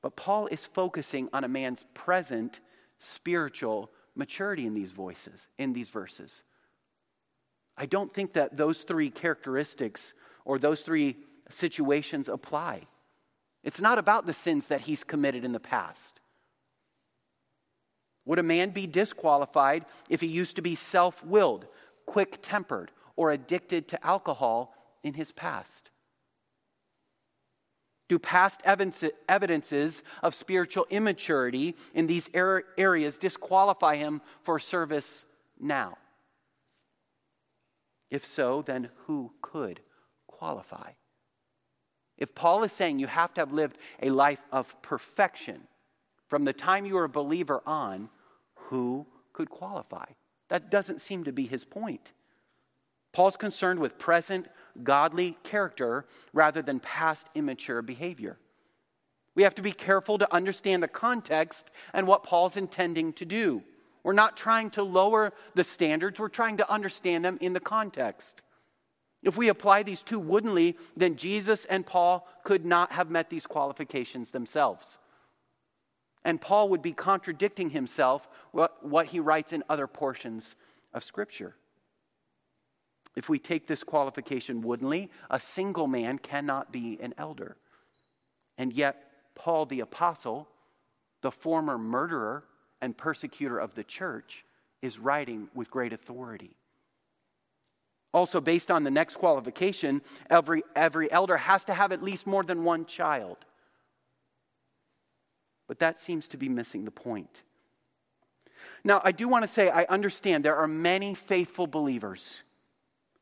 But 0.01 0.17
Paul 0.17 0.47
is 0.47 0.65
focusing 0.65 1.29
on 1.31 1.45
a 1.45 1.47
man's 1.47 1.85
present 1.93 2.59
spiritual 2.97 3.91
maturity 4.15 4.65
in 4.65 4.73
these 4.73 4.91
voices, 4.91 5.47
in 5.57 5.71
these 5.71 5.89
verses. 5.89 6.43
I 7.77 7.85
don't 7.85 8.11
think 8.11 8.33
that 8.33 8.55
those 8.55 8.83
three 8.83 9.09
characteristics 9.09 10.13
or 10.45 10.59
those 10.59 10.81
three 10.81 11.17
situations 11.49 12.29
apply. 12.29 12.87
It's 13.63 13.81
not 13.81 13.97
about 13.97 14.25
the 14.25 14.33
sins 14.33 14.67
that 14.67 14.81
he's 14.81 15.03
committed 15.03 15.43
in 15.43 15.53
the 15.53 15.59
past. 15.59 16.19
Would 18.25 18.39
a 18.39 18.43
man 18.43 18.69
be 18.69 18.87
disqualified 18.87 19.85
if 20.09 20.21
he 20.21 20.27
used 20.27 20.55
to 20.55 20.61
be 20.61 20.75
self 20.75 21.25
willed, 21.25 21.67
quick 22.05 22.39
tempered, 22.41 22.91
or 23.15 23.31
addicted 23.31 23.87
to 23.89 24.05
alcohol 24.05 24.75
in 25.03 25.13
his 25.13 25.31
past? 25.31 25.91
Do 28.09 28.19
past 28.19 28.61
evidences 28.65 30.03
of 30.21 30.35
spiritual 30.35 30.85
immaturity 30.89 31.75
in 31.93 32.07
these 32.07 32.29
er, 32.35 32.63
areas 32.77 33.17
disqualify 33.17 33.95
him 33.95 34.21
for 34.41 34.59
service 34.59 35.25
now? 35.59 35.97
If 38.13 38.27
so, 38.27 38.61
then 38.61 38.89
who 39.07 39.33
could 39.41 39.79
qualify? 40.27 40.91
If 42.15 42.35
Paul 42.35 42.63
is 42.63 42.71
saying 42.71 42.99
you 42.99 43.07
have 43.07 43.33
to 43.33 43.41
have 43.41 43.51
lived 43.51 43.79
a 44.03 44.11
life 44.11 44.45
of 44.51 44.79
perfection 44.83 45.67
from 46.27 46.45
the 46.45 46.53
time 46.53 46.85
you 46.85 46.93
were 46.93 47.05
a 47.05 47.09
believer 47.09 47.63
on, 47.65 48.09
who 48.53 49.07
could 49.33 49.49
qualify? 49.49 50.05
That 50.49 50.69
doesn't 50.69 51.01
seem 51.01 51.23
to 51.23 51.31
be 51.31 51.47
his 51.47 51.65
point. 51.65 52.13
Paul's 53.13 53.35
concerned 53.35 53.79
with 53.79 53.97
present 53.97 54.47
godly 54.83 55.35
character 55.41 56.05
rather 56.33 56.61
than 56.61 56.79
past 56.79 57.29
immature 57.33 57.81
behavior. 57.81 58.37
We 59.33 59.41
have 59.41 59.55
to 59.55 59.63
be 59.63 59.71
careful 59.71 60.19
to 60.19 60.31
understand 60.31 60.83
the 60.83 60.87
context 60.87 61.71
and 61.93 62.05
what 62.05 62.21
Paul's 62.21 62.57
intending 62.57 63.13
to 63.13 63.25
do. 63.25 63.63
We're 64.03 64.13
not 64.13 64.35
trying 64.35 64.69
to 64.71 64.83
lower 64.83 65.33
the 65.55 65.63
standards, 65.63 66.19
we're 66.19 66.27
trying 66.29 66.57
to 66.57 66.71
understand 66.71 67.23
them 67.23 67.37
in 67.41 67.53
the 67.53 67.59
context. 67.59 68.41
If 69.23 69.37
we 69.37 69.47
apply 69.47 69.83
these 69.83 70.01
two 70.01 70.19
woodenly, 70.19 70.77
then 70.97 71.15
Jesus 71.15 71.63
and 71.65 71.85
Paul 71.85 72.27
could 72.43 72.65
not 72.65 72.91
have 72.91 73.09
met 73.09 73.29
these 73.29 73.47
qualifications 73.47 74.31
themselves. 74.31 74.97
And 76.25 76.41
Paul 76.41 76.69
would 76.69 76.81
be 76.81 76.93
contradicting 76.93 77.69
himself, 77.69 78.27
what, 78.51 78.85
what 78.85 79.07
he 79.07 79.19
writes 79.19 79.53
in 79.53 79.63
other 79.69 79.87
portions 79.87 80.55
of 80.93 81.03
Scripture. 81.03 81.55
If 83.15 83.29
we 83.29 83.39
take 83.39 83.67
this 83.67 83.83
qualification 83.83 84.61
woodenly, 84.61 85.09
a 85.29 85.39
single 85.39 85.87
man 85.87 86.17
cannot 86.17 86.71
be 86.71 86.99
an 87.01 87.13
elder. 87.17 87.57
And 88.57 88.73
yet, 88.73 89.11
Paul 89.35 89.65
the 89.65 89.81
Apostle, 89.81 90.47
the 91.21 91.31
former 91.31 91.77
murderer 91.77 92.43
and 92.83 92.97
persecutor 92.97 93.57
of 93.57 93.73
the 93.75 93.83
church, 93.83 94.43
is 94.81 94.99
writing 94.99 95.47
with 95.55 95.71
great 95.71 95.93
authority. 95.93 96.51
Also, 98.13 98.41
based 98.41 98.69
on 98.69 98.83
the 98.83 98.91
next 98.91 99.15
qualification, 99.15 100.01
every, 100.29 100.61
every 100.75 101.09
elder 101.09 101.37
has 101.37 101.63
to 101.65 101.73
have 101.73 101.93
at 101.93 102.03
least 102.03 102.27
more 102.27 102.43
than 102.43 102.65
one 102.65 102.85
child. 102.85 103.37
But 105.67 105.79
that 105.79 105.97
seems 105.97 106.27
to 106.27 106.37
be 106.37 106.49
missing 106.49 106.83
the 106.83 106.91
point. 106.91 107.43
Now, 108.83 109.01
I 109.03 109.13
do 109.13 109.29
want 109.29 109.43
to 109.43 109.47
say 109.47 109.69
I 109.69 109.85
understand 109.85 110.43
there 110.43 110.57
are 110.57 110.67
many 110.67 111.15
faithful 111.15 111.65
believers 111.65 112.43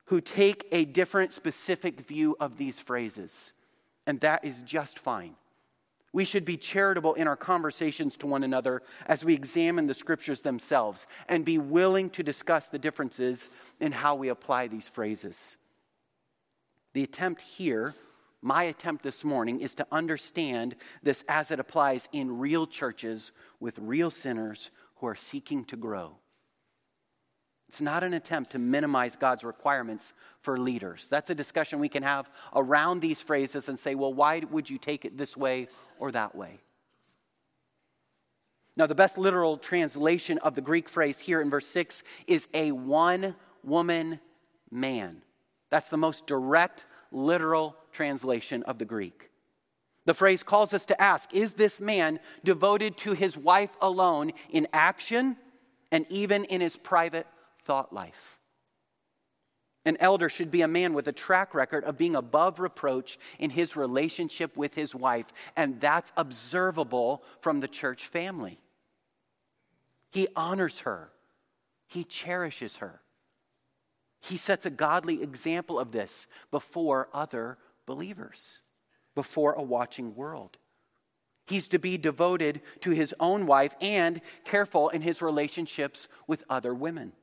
who 0.06 0.22
take 0.22 0.68
a 0.72 0.86
different 0.86 1.34
specific 1.34 2.02
view 2.02 2.36
of 2.40 2.58
these 2.58 2.80
phrases, 2.80 3.54
and 4.08 4.20
that 4.22 4.44
is 4.44 4.64
just 4.64 4.98
fine. 4.98 5.36
We 6.14 6.26
should 6.26 6.44
be 6.44 6.58
charitable 6.58 7.14
in 7.14 7.28
our 7.28 7.38
conversations 7.38 8.18
to 8.18 8.28
one 8.28 8.44
another 8.44 8.82
as 9.06 9.24
we 9.24 9.34
examine 9.34 9.88
the 9.88 9.94
scriptures 9.94 10.42
themselves 10.42 11.08
and 11.30 11.46
be 11.46 11.58
willing 11.58 12.10
to 12.12 12.24
discuss 12.24 12.68
the 12.68 12.80
differences 12.80 13.50
in 13.80 13.94
how 13.94 14.16
we 14.16 14.28
apply 14.28 14.68
these 14.68 14.90
phrases. 14.90 15.56
The 16.94 17.04
attempt 17.04 17.42
here, 17.42 17.96
my 18.42 18.64
attempt 18.64 19.04
this 19.04 19.24
morning, 19.24 19.62
is 19.62 19.74
to 19.76 19.88
understand 19.90 20.76
this 21.02 21.24
as 21.30 21.50
it 21.50 21.62
applies 21.62 22.10
in 22.12 22.40
real 22.40 22.68
churches 22.68 23.32
with 23.62 23.80
real 23.80 24.10
sinners 24.10 24.72
who 24.96 25.08
are 25.08 25.16
seeking 25.16 25.64
to 25.66 25.78
grow. 25.78 26.18
It's 27.72 27.80
not 27.80 28.04
an 28.04 28.14
attempt 28.14 28.52
to 28.52 28.60
minimize 28.60 29.16
God's 29.16 29.46
requirements 29.46 30.12
for 30.42 30.58
leaders. 30.58 31.08
That's 31.08 31.30
a 31.30 31.36
discussion 31.36 31.80
we 31.80 31.88
can 31.88 32.04
have 32.04 32.30
around 32.54 33.00
these 33.00 33.22
phrases 33.22 33.70
and 33.70 33.80
say, 33.80 33.96
well, 33.96 34.14
why 34.14 34.42
would 34.52 34.70
you 34.70 34.78
take 34.78 35.06
it 35.06 35.18
this 35.18 35.38
way 35.38 35.70
or 35.98 36.12
that 36.12 36.36
way? 36.36 36.60
Now, 38.76 38.88
the 38.88 38.96
best 38.96 39.18
literal 39.18 39.56
translation 39.56 40.38
of 40.40 40.56
the 40.56 40.62
Greek 40.62 40.90
phrase 40.90 41.22
here 41.22 41.40
in 41.40 41.50
verse 41.50 41.66
6 41.68 42.04
is 42.28 42.50
a 42.54 42.74
one 42.74 43.36
woman 43.64 44.20
man. 44.70 45.22
That's 45.70 45.90
the 45.90 45.96
most 45.96 46.28
direct, 46.28 46.86
literal 47.10 47.78
translation 47.94 48.64
of 48.64 48.80
the 48.80 48.86
Greek. 48.86 49.30
The 50.04 50.14
phrase 50.14 50.44
calls 50.44 50.74
us 50.74 50.86
to 50.88 51.02
ask 51.02 51.34
Is 51.34 51.54
this 51.54 51.80
man 51.80 52.20
devoted 52.44 52.98
to 52.98 53.14
his 53.14 53.38
wife 53.38 53.78
alone 53.82 54.34
in 54.50 54.68
action 54.74 55.38
and 55.90 56.06
even 56.10 56.44
in 56.44 56.60
his 56.60 56.76
private 56.76 57.28
thought 57.62 57.94
life. 57.94 58.40
An 59.84 59.98
elder 60.00 60.30
should 60.30 60.52
be 60.52 60.62
a 60.62 60.68
man 60.68 60.94
with 60.94 61.08
a 61.08 61.12
track 61.12 61.56
record 61.56 61.84
of 61.86 61.98
being 61.98 62.16
above 62.16 62.60
reproach 62.60 63.18
in 63.40 63.50
his 63.50 63.76
relationship 63.76 64.56
with 64.56 64.76
his 64.76 64.94
wife, 64.94 65.34
and 65.56 65.80
that's 65.80 66.14
observable 66.16 67.24
from 67.40 67.62
the 67.62 67.68
church 67.68 68.06
family. 68.06 68.60
He 70.12 70.28
honors 70.36 70.82
her, 70.82 71.12
he 71.88 72.04
cherishes 72.04 72.78
her. 72.78 73.02
He 74.24 74.38
sets 74.38 74.68
a 74.68 74.70
godly 74.70 75.24
example 75.24 75.80
of 75.80 75.92
this 75.92 76.28
before 76.52 77.10
other 77.12 77.58
believers, 77.88 78.60
before 79.16 79.54
a 79.54 79.64
watching 79.64 80.16
world. 80.16 80.58
He's 81.48 81.68
to 81.70 81.80
be 81.80 81.98
devoted 81.98 82.62
to 82.82 82.92
his 82.92 83.16
own 83.20 83.48
wife 83.48 83.76
and 83.82 84.22
careful 84.46 84.90
in 84.90 85.02
his 85.02 85.24
relationships 85.24 86.08
with 86.28 86.44
other 86.50 86.74
women. 86.74 87.14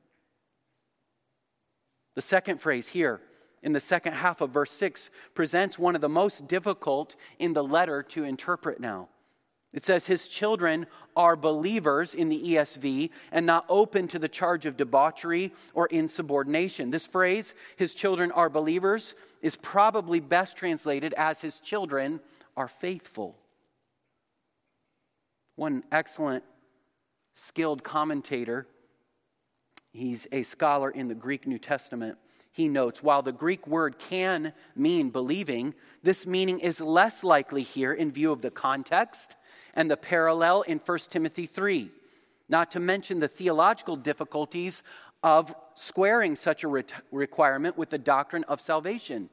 The 2.15 2.21
second 2.21 2.59
phrase 2.59 2.89
here 2.89 3.21
in 3.61 3.73
the 3.73 3.79
second 3.79 4.13
half 4.13 4.41
of 4.41 4.51
verse 4.51 4.71
6 4.71 5.09
presents 5.33 5.77
one 5.77 5.95
of 5.95 6.01
the 6.01 6.09
most 6.09 6.47
difficult 6.47 7.15
in 7.37 7.53
the 7.53 7.63
letter 7.63 8.03
to 8.03 8.23
interpret 8.23 8.79
now. 8.79 9.09
It 9.71 9.85
says, 9.85 10.07
His 10.07 10.27
children 10.27 10.87
are 11.15 11.35
believers 11.35 12.15
in 12.15 12.29
the 12.29 12.41
ESV 12.41 13.11
and 13.31 13.45
not 13.45 13.65
open 13.69 14.07
to 14.07 14.19
the 14.19 14.27
charge 14.27 14.65
of 14.65 14.77
debauchery 14.77 15.53
or 15.73 15.85
insubordination. 15.87 16.89
This 16.89 17.05
phrase, 17.05 17.53
His 17.75 17.93
children 17.93 18.31
are 18.31 18.49
believers, 18.49 19.13
is 19.41 19.55
probably 19.55 20.19
best 20.19 20.57
translated 20.57 21.13
as 21.13 21.41
His 21.41 21.59
children 21.59 22.19
are 22.57 22.67
faithful. 22.67 23.37
One 25.55 25.83
excellent, 25.91 26.43
skilled 27.35 27.83
commentator 27.83 28.65
He's 29.91 30.27
a 30.31 30.43
scholar 30.43 30.89
in 30.89 31.07
the 31.07 31.15
Greek 31.15 31.47
New 31.47 31.57
Testament. 31.57 32.17
He 32.51 32.67
notes 32.67 33.03
while 33.03 33.21
the 33.21 33.31
Greek 33.31 33.67
word 33.67 33.99
can 33.99 34.53
mean 34.75 35.09
believing, 35.09 35.73
this 36.03 36.25
meaning 36.25 36.59
is 36.59 36.81
less 36.81 37.23
likely 37.23 37.63
here 37.63 37.93
in 37.93 38.11
view 38.11 38.31
of 38.31 38.41
the 38.41 38.51
context 38.51 39.35
and 39.73 39.89
the 39.89 39.97
parallel 39.97 40.63
in 40.63 40.79
1 40.79 40.97
Timothy 41.09 41.45
3, 41.45 41.91
not 42.47 42.71
to 42.71 42.79
mention 42.79 43.19
the 43.19 43.27
theological 43.27 43.95
difficulties 43.95 44.83
of 45.21 45.53
squaring 45.75 46.35
such 46.35 46.63
a 46.63 46.67
re- 46.67 46.83
requirement 47.11 47.77
with 47.77 47.89
the 47.89 47.97
doctrine 47.97 48.43
of 48.45 48.61
salvation 48.61 49.29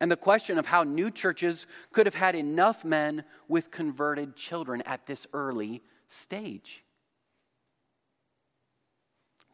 and 0.00 0.10
the 0.10 0.16
question 0.16 0.58
of 0.58 0.66
how 0.66 0.82
new 0.82 1.10
churches 1.10 1.66
could 1.92 2.06
have 2.06 2.14
had 2.14 2.34
enough 2.34 2.84
men 2.84 3.24
with 3.48 3.70
converted 3.70 4.36
children 4.36 4.82
at 4.82 5.06
this 5.06 5.26
early 5.32 5.82
stage. 6.08 6.83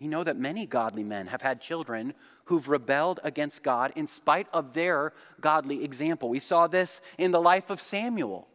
You 0.01 0.09
know 0.09 0.25
that 0.25 0.39
many 0.39 0.65
godly 0.65 1.05
men 1.05 1.27
have 1.27 1.43
had 1.43 1.61
children 1.61 2.15
who've 2.47 2.69
rebelled 2.69 3.21
against 3.23 3.63
God 3.63 3.93
in 3.95 4.07
spite 4.07 4.49
of 4.51 4.73
their 4.73 5.13
godly 5.43 5.85
example. 5.85 6.31
We 6.31 6.39
saw 6.39 6.67
this 6.67 7.03
in 7.19 7.33
the 7.33 7.41
life 7.41 7.69
of 7.69 7.83
Samuel. 7.83 8.49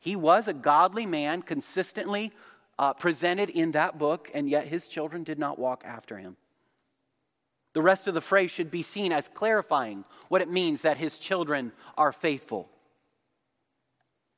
He 0.00 0.16
was 0.16 0.48
a 0.48 0.54
godly 0.54 1.04
man, 1.04 1.42
consistently 1.42 2.32
uh, 2.78 2.94
presented 2.94 3.50
in 3.50 3.72
that 3.72 3.98
book, 3.98 4.30
and 4.32 4.48
yet 4.48 4.66
his 4.66 4.88
children 4.88 5.22
did 5.22 5.38
not 5.38 5.58
walk 5.58 5.82
after 5.84 6.16
him. 6.16 6.38
The 7.74 7.82
rest 7.82 8.08
of 8.08 8.14
the 8.14 8.22
phrase 8.22 8.50
should 8.50 8.70
be 8.70 8.82
seen 8.82 9.12
as 9.12 9.28
clarifying 9.28 10.06
what 10.28 10.40
it 10.40 10.48
means 10.48 10.80
that 10.80 10.96
his 10.96 11.18
children 11.18 11.72
are 11.98 12.12
faithful. 12.12 12.70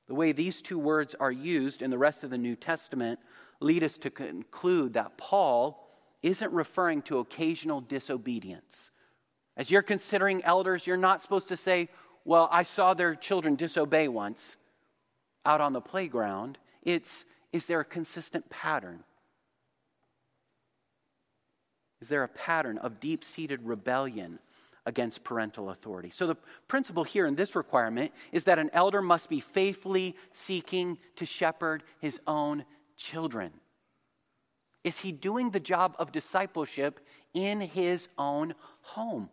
The 0.09 0.15
way 0.17 0.33
these 0.33 0.61
two 0.61 0.79
words 0.79 1.15
are 1.15 1.31
used 1.31 1.83
in 1.83 1.91
the 1.91 1.99
rest 1.99 2.25
of 2.25 2.31
the 2.31 2.39
New 2.39 2.57
Testament 2.57 3.21
lead 3.61 3.85
us 3.85 3.97
to 3.99 4.11
conclude 4.11 4.95
that 4.95 5.17
Paul 5.17 5.87
isn't 6.23 6.53
referring 6.53 7.03
to 7.03 7.19
occasional 7.19 7.81
disobedience. 7.81 8.91
As 9.57 9.71
you're 9.71 9.83
considering 9.83 10.43
elders, 10.45 10.87
you're 10.87 10.97
not 10.97 11.23
supposed 11.23 11.49
to 11.49 11.57
say, 11.57 11.89
Well, 12.25 12.49
I 12.51 12.63
saw 12.63 12.95
their 12.95 13.15
children 13.15 13.57
disobey 13.57 14.09
once 14.09 14.57
out 15.45 15.61
on 15.61 15.73
the 15.73 15.81
playground. 15.81 16.59
It's, 16.83 17.25
Is 17.53 17.67
there 17.67 17.81
a 17.81 17.85
consistent 17.85 18.49
pattern? 18.51 19.05
Is 22.01 22.09
there 22.09 22.23
a 22.23 22.29
pattern 22.29 22.79
of 22.79 23.01
deep 23.01 23.23
seated 23.23 23.61
rebellion 23.63 24.39
against 24.87 25.25
parental 25.25 25.71
authority? 25.71 26.11
So, 26.11 26.27
the 26.27 26.37
principle 26.67 27.05
here 27.05 27.27
in 27.27 27.35
this 27.35 27.55
requirement 27.55 28.13
is 28.33 28.45
that 28.45 28.59
an 28.59 28.71
elder 28.73 29.03
must 29.03 29.29
be 29.29 29.41
faithfully 29.41 30.17
seeking 30.33 30.99
to 31.17 31.27
shepherd 31.27 31.83
his 32.01 32.21
own 32.27 32.65
children. 32.97 33.53
Is 34.83 35.01
he 35.01 35.13
doing 35.13 35.51
the 35.51 35.61
job 35.61 35.95
of 35.99 36.13
discipleship 36.13 37.01
in 37.35 37.61
his 37.61 38.09
own 38.17 38.55
home? 38.81 39.31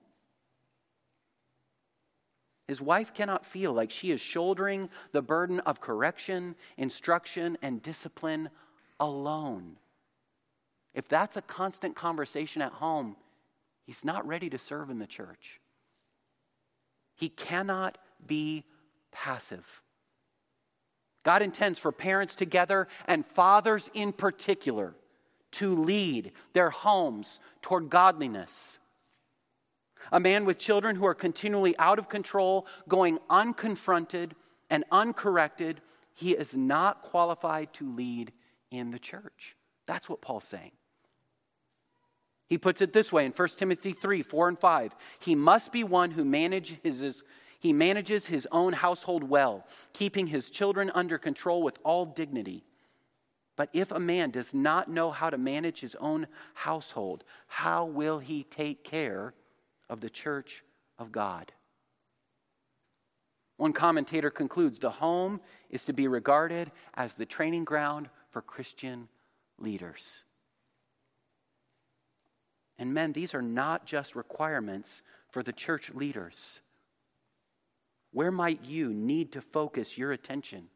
His 2.68 2.82
wife 2.82 3.14
cannot 3.14 3.46
feel 3.46 3.72
like 3.72 3.92
she 3.92 4.12
is 4.12 4.20
shouldering 4.20 4.90
the 5.14 5.22
burden 5.22 5.62
of 5.62 5.80
correction, 5.80 6.56
instruction, 6.76 7.58
and 7.62 7.82
discipline 7.82 8.50
alone. 9.00 9.78
If 10.94 11.08
that's 11.08 11.38
a 11.38 11.42
constant 11.42 11.96
conversation 11.96 12.62
at 12.62 12.74
home, 12.74 13.16
he's 13.86 14.04
not 14.04 14.28
ready 14.28 14.50
to 14.50 14.58
serve 14.58 14.90
in 14.90 15.00
the 15.00 15.08
church. 15.08 15.62
He 17.16 17.30
cannot 17.30 17.98
be 18.26 18.66
passive. 19.14 19.82
God 21.24 21.42
intends 21.42 21.80
for 21.80 21.94
parents 21.94 22.36
together 22.36 22.88
and 23.06 23.26
fathers 23.26 23.90
in 23.94 24.12
particular 24.12 24.94
to 25.52 25.76
lead 25.76 26.32
their 26.54 26.70
homes 26.70 27.40
toward 27.62 27.90
godliness. 27.90 28.80
A 30.12 30.20
man 30.20 30.46
with 30.46 30.58
children 30.58 30.96
who 30.96 31.06
are 31.06 31.16
continually 31.16 31.76
out 31.78 32.00
of 32.00 32.10
control, 32.10 32.66
going 32.88 33.20
unconfronted 33.30 34.32
and 34.70 34.84
uncorrected, 34.92 35.82
he 36.14 36.32
is 36.32 36.56
not 36.56 37.02
qualified 37.02 37.74
to 37.74 37.94
lead 37.94 38.32
in 38.72 38.92
the 38.92 39.00
church. 39.00 39.56
That's 39.86 40.10
what 40.10 40.22
Paul's 40.22 40.46
saying. 40.46 40.72
He 42.48 42.58
puts 42.58 42.82
it 42.82 42.94
this 42.94 43.12
way 43.12 43.26
in 43.26 43.34
1 43.34 43.48
Timothy 43.58 43.92
3 43.92 44.22
4 44.22 44.48
and 44.50 44.60
5. 44.60 44.96
He 45.20 45.36
must 45.36 45.72
be 45.72 45.84
one 45.84 46.12
who 46.12 46.24
manages 46.24 46.78
his, 46.82 47.24
he 47.60 47.74
manages 47.74 48.28
his 48.28 48.48
own 48.52 48.74
household 48.74 49.24
well, 49.24 49.66
keeping 49.94 50.28
his 50.28 50.50
children 50.50 50.90
under 50.96 51.18
control 51.18 51.62
with 51.62 51.78
all 51.84 52.06
dignity. 52.06 52.64
But 53.58 53.70
if 53.74 53.92
a 53.92 54.00
man 54.00 54.32
does 54.32 54.54
not 54.54 54.90
know 54.90 55.12
how 55.12 55.30
to 55.30 55.38
manage 55.38 55.82
his 55.82 55.96
own 55.96 56.28
household, 56.54 57.26
how 57.48 57.84
will 57.84 58.20
he 58.20 58.44
take 58.44 58.86
care 58.86 59.34
of 59.90 60.02
the 60.02 60.10
church 60.10 60.64
of 60.98 61.12
God. 61.12 61.52
One 63.58 63.74
commentator 63.74 64.30
concludes 64.30 64.80
the 64.80 64.90
home 64.90 65.42
is 65.70 65.86
to 65.86 65.94
be 65.94 66.08
regarded 66.08 66.72
as 66.94 67.16
the 67.16 67.26
training 67.26 67.66
ground 67.66 68.10
for 68.30 68.42
Christian 68.42 69.08
leaders. 69.58 70.24
And 72.78 72.94
men, 72.94 73.14
these 73.14 73.34
are 73.34 73.42
not 73.42 73.86
just 73.86 74.16
requirements 74.16 75.02
for 75.32 75.42
the 75.42 75.54
church 75.54 75.92
leaders. 75.92 76.62
Where 78.12 78.32
might 78.32 78.64
you 78.64 78.94
need 78.94 79.32
to 79.32 79.42
focus 79.42 79.98
your 79.98 80.12
attention? 80.12 80.70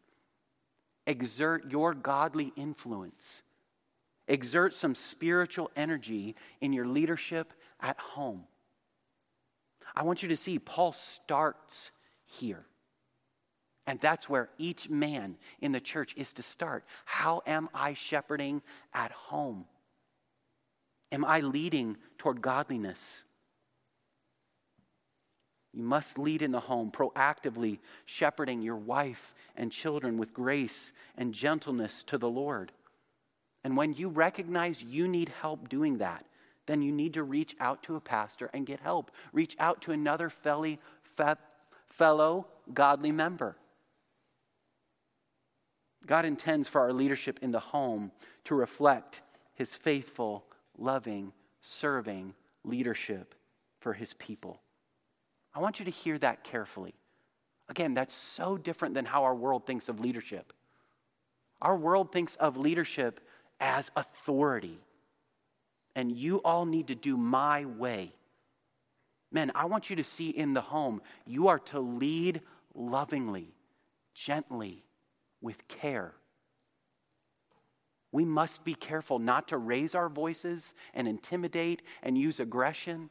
Exert 1.08 1.72
your 1.72 1.94
godly 1.94 2.54
influence. 2.56 3.44
Exert 4.28 4.74
some 4.74 4.96
spiritual 4.96 5.72
energy 5.76 6.36
in 6.62 6.74
your 6.74 6.88
leadership 6.88 7.54
at 7.80 8.00
home. 8.00 8.44
I 9.96 10.04
want 10.04 10.24
you 10.24 10.30
to 10.30 10.38
see 10.38 10.60
Paul 10.60 10.94
starts 10.94 11.92
here. 12.26 12.66
And 13.88 14.00
that's 14.00 14.30
where 14.30 14.50
each 14.58 14.90
man 14.90 15.38
in 15.60 15.72
the 15.72 15.82
church 15.82 16.14
is 16.16 16.34
to 16.34 16.44
start. 16.44 16.86
How 17.04 17.42
am 17.48 17.68
I 17.74 17.94
shepherding 17.94 18.62
at 18.94 19.12
home? 19.12 19.66
Am 21.12 21.26
I 21.26 21.42
leading 21.42 21.98
toward 22.18 22.42
godliness? 22.42 23.26
You 25.74 25.84
must 25.84 26.20
lead 26.20 26.42
in 26.42 26.52
the 26.52 26.60
home, 26.60 26.92
proactively 26.92 27.80
shepherding 28.06 28.62
your 28.62 28.76
wife 28.76 29.34
and 29.56 29.72
children 29.72 30.18
with 30.18 30.34
grace 30.34 30.92
and 31.18 31.34
gentleness 31.34 32.04
to 32.04 32.18
the 32.18 32.30
Lord. 32.30 32.74
And 33.64 33.78
when 33.78 33.94
you 33.94 34.10
recognize 34.10 34.84
you 34.84 35.08
need 35.08 35.30
help 35.42 35.70
doing 35.70 36.00
that, 36.00 36.26
then 36.66 36.82
you 36.82 36.92
need 36.92 37.14
to 37.14 37.24
reach 37.24 37.56
out 37.60 37.84
to 37.84 37.96
a 37.96 38.02
pastor 38.02 38.50
and 38.54 38.66
get 38.66 38.82
help. 38.82 39.12
Reach 39.34 39.56
out 39.60 39.82
to 39.84 39.92
another 39.92 40.30
fellow, 40.30 42.48
godly 42.74 43.12
member. 43.12 43.56
God 46.06 46.26
intends 46.26 46.68
for 46.68 46.82
our 46.82 46.94
leadership 46.94 47.40
in 47.42 47.52
the 47.52 47.60
home 47.60 48.12
to 48.46 48.56
reflect 48.56 49.22
his 49.54 49.76
faithful, 49.76 50.46
loving, 50.78 51.32
serving 51.62 52.34
leadership 52.64 53.36
for 53.80 53.94
his 53.94 54.14
people. 54.16 54.60
I 55.54 55.60
want 55.60 55.80
you 55.80 55.86
to 55.86 55.92
hear 55.92 56.18
that 56.20 56.44
carefully. 56.44 56.94
Again, 57.70 57.94
that's 57.94 58.14
so 58.14 58.58
different 58.58 58.96
than 58.96 59.06
how 59.06 59.24
our 59.24 59.36
world 59.36 59.66
thinks 59.66 59.90
of 59.90 60.00
leadership. 60.00 60.54
Our 61.62 61.76
world 61.76 62.12
thinks 62.12 62.36
of 62.36 62.58
leadership 62.58 63.20
as 63.60 63.92
authority, 63.96 64.80
and 65.96 66.12
you 66.12 66.42
all 66.44 66.66
need 66.66 66.88
to 66.88 66.96
do 66.96 67.16
my 67.16 67.66
way. 67.66 68.14
Men, 69.32 69.52
I 69.56 69.66
want 69.66 69.90
you 69.90 69.96
to 69.98 70.04
see 70.04 70.30
in 70.30 70.54
the 70.54 70.62
home, 70.62 71.02
you 71.26 71.48
are 71.48 71.60
to 71.60 71.80
lead 71.80 72.42
lovingly, 72.74 73.54
gently, 74.14 74.84
with 75.42 75.68
care. 75.68 76.14
We 78.12 78.26
must 78.26 78.66
be 78.66 78.74
careful 78.74 79.20
not 79.20 79.48
to 79.50 79.58
raise 79.58 79.96
our 79.96 80.10
voices 80.10 80.74
and 80.94 81.08
intimidate 81.08 81.82
and 82.04 82.18
use 82.18 82.40
aggression. 82.40 83.10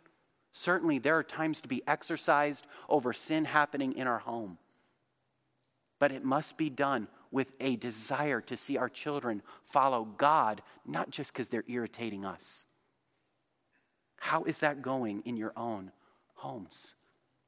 Certainly, 0.53 0.99
there 0.99 1.17
are 1.17 1.23
times 1.23 1.61
to 1.61 1.69
be 1.69 1.83
exercised 1.87 2.67
over 2.89 3.13
sin 3.13 3.45
happening 3.45 3.93
in 3.93 4.07
our 4.07 4.19
home. 4.19 4.59
But 5.99 6.13
it 6.13 6.25
must 6.25 6.57
be 6.57 6.71
done 6.71 7.09
with 7.31 7.53
a 7.61 7.77
desire 7.77 8.41
to 8.43 8.57
see 8.57 8.77
our 8.77 8.89
children 8.89 9.43
follow 9.65 10.05
God, 10.05 10.63
not 10.85 11.11
just 11.11 11.33
because 11.33 11.49
they're 11.49 11.65
irritating 11.69 12.25
us. 12.25 12.67
How 14.19 14.45
is 14.45 14.59
that 14.59 14.83
going 14.83 15.23
in 15.25 15.37
your 15.37 15.53
own 15.57 15.93
homes? 16.35 16.95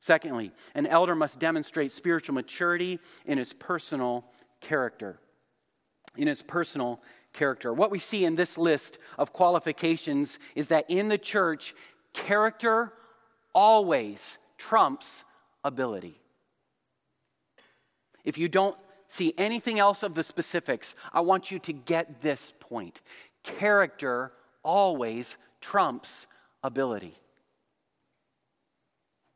Secondly, 0.01 0.53
an 0.75 0.87
elder 0.87 1.15
must 1.15 1.38
demonstrate 1.38 1.93
spiritual 1.93 2.35
maturity 2.35 2.99
in 3.25 3.38
his 3.38 3.53
personal 3.53 4.25
character. 4.61 5.19
In 6.17 6.29
his 6.29 6.43
personal 6.43 7.01
character. 7.33 7.73
What 7.73 7.91
we 7.91 7.99
see 7.99 8.25
in 8.25 8.35
this 8.35 8.59
list 8.59 8.99
of 9.19 9.33
qualifications 9.33 10.38
is 10.55 10.69
that 10.69 10.85
in 10.88 11.09
the 11.09 11.19
church, 11.19 11.75
character 12.12 12.92
always 13.55 14.38
trumps 14.59 15.25
ability. 15.64 16.20
If 18.25 18.38
you 18.38 18.48
don't 18.48 18.77
see 19.09 19.35
anything 19.37 19.79
else 19.79 20.03
of 20.03 20.14
the 20.14 20.22
specifics, 20.22 20.94
I 21.12 21.20
want 21.20 21.51
you 21.51 21.59
to 21.61 21.72
get 21.72 22.20
this 22.20 22.53
point. 22.61 23.03
Character 23.42 24.33
always 24.62 25.37
trumps 25.61 26.27
ability. 26.62 27.16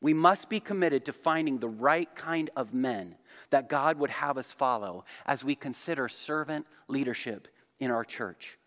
We 0.01 0.15
must 0.15 0.49
be 0.49 0.61
committed 0.61 1.07
to 1.07 1.13
finding 1.13 1.59
the 1.59 1.69
right 1.69 2.13
kind 2.15 2.51
of 2.55 2.73
men 2.73 3.17
that 3.51 3.69
God 3.69 3.99
would 3.99 4.11
have 4.11 4.39
us 4.39 4.53
follow 4.53 5.05
as 5.25 5.43
we 5.43 5.55
consider 5.55 6.09
servant 6.09 6.67
leadership 6.87 7.49
in 7.81 7.91
our 7.91 8.05
church. 8.05 8.59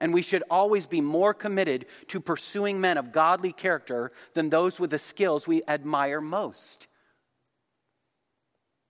And 0.00 0.14
we 0.14 0.22
should 0.22 0.42
always 0.50 0.86
be 0.86 1.00
more 1.00 1.34
committed 1.34 1.86
to 2.08 2.20
pursuing 2.20 2.80
men 2.80 2.96
of 2.96 3.12
godly 3.12 3.52
character 3.52 4.12
than 4.34 4.48
those 4.48 4.80
with 4.80 4.90
the 4.90 4.98
skills 4.98 5.46
we 5.46 5.62
admire 5.68 6.20
most. 6.20 6.86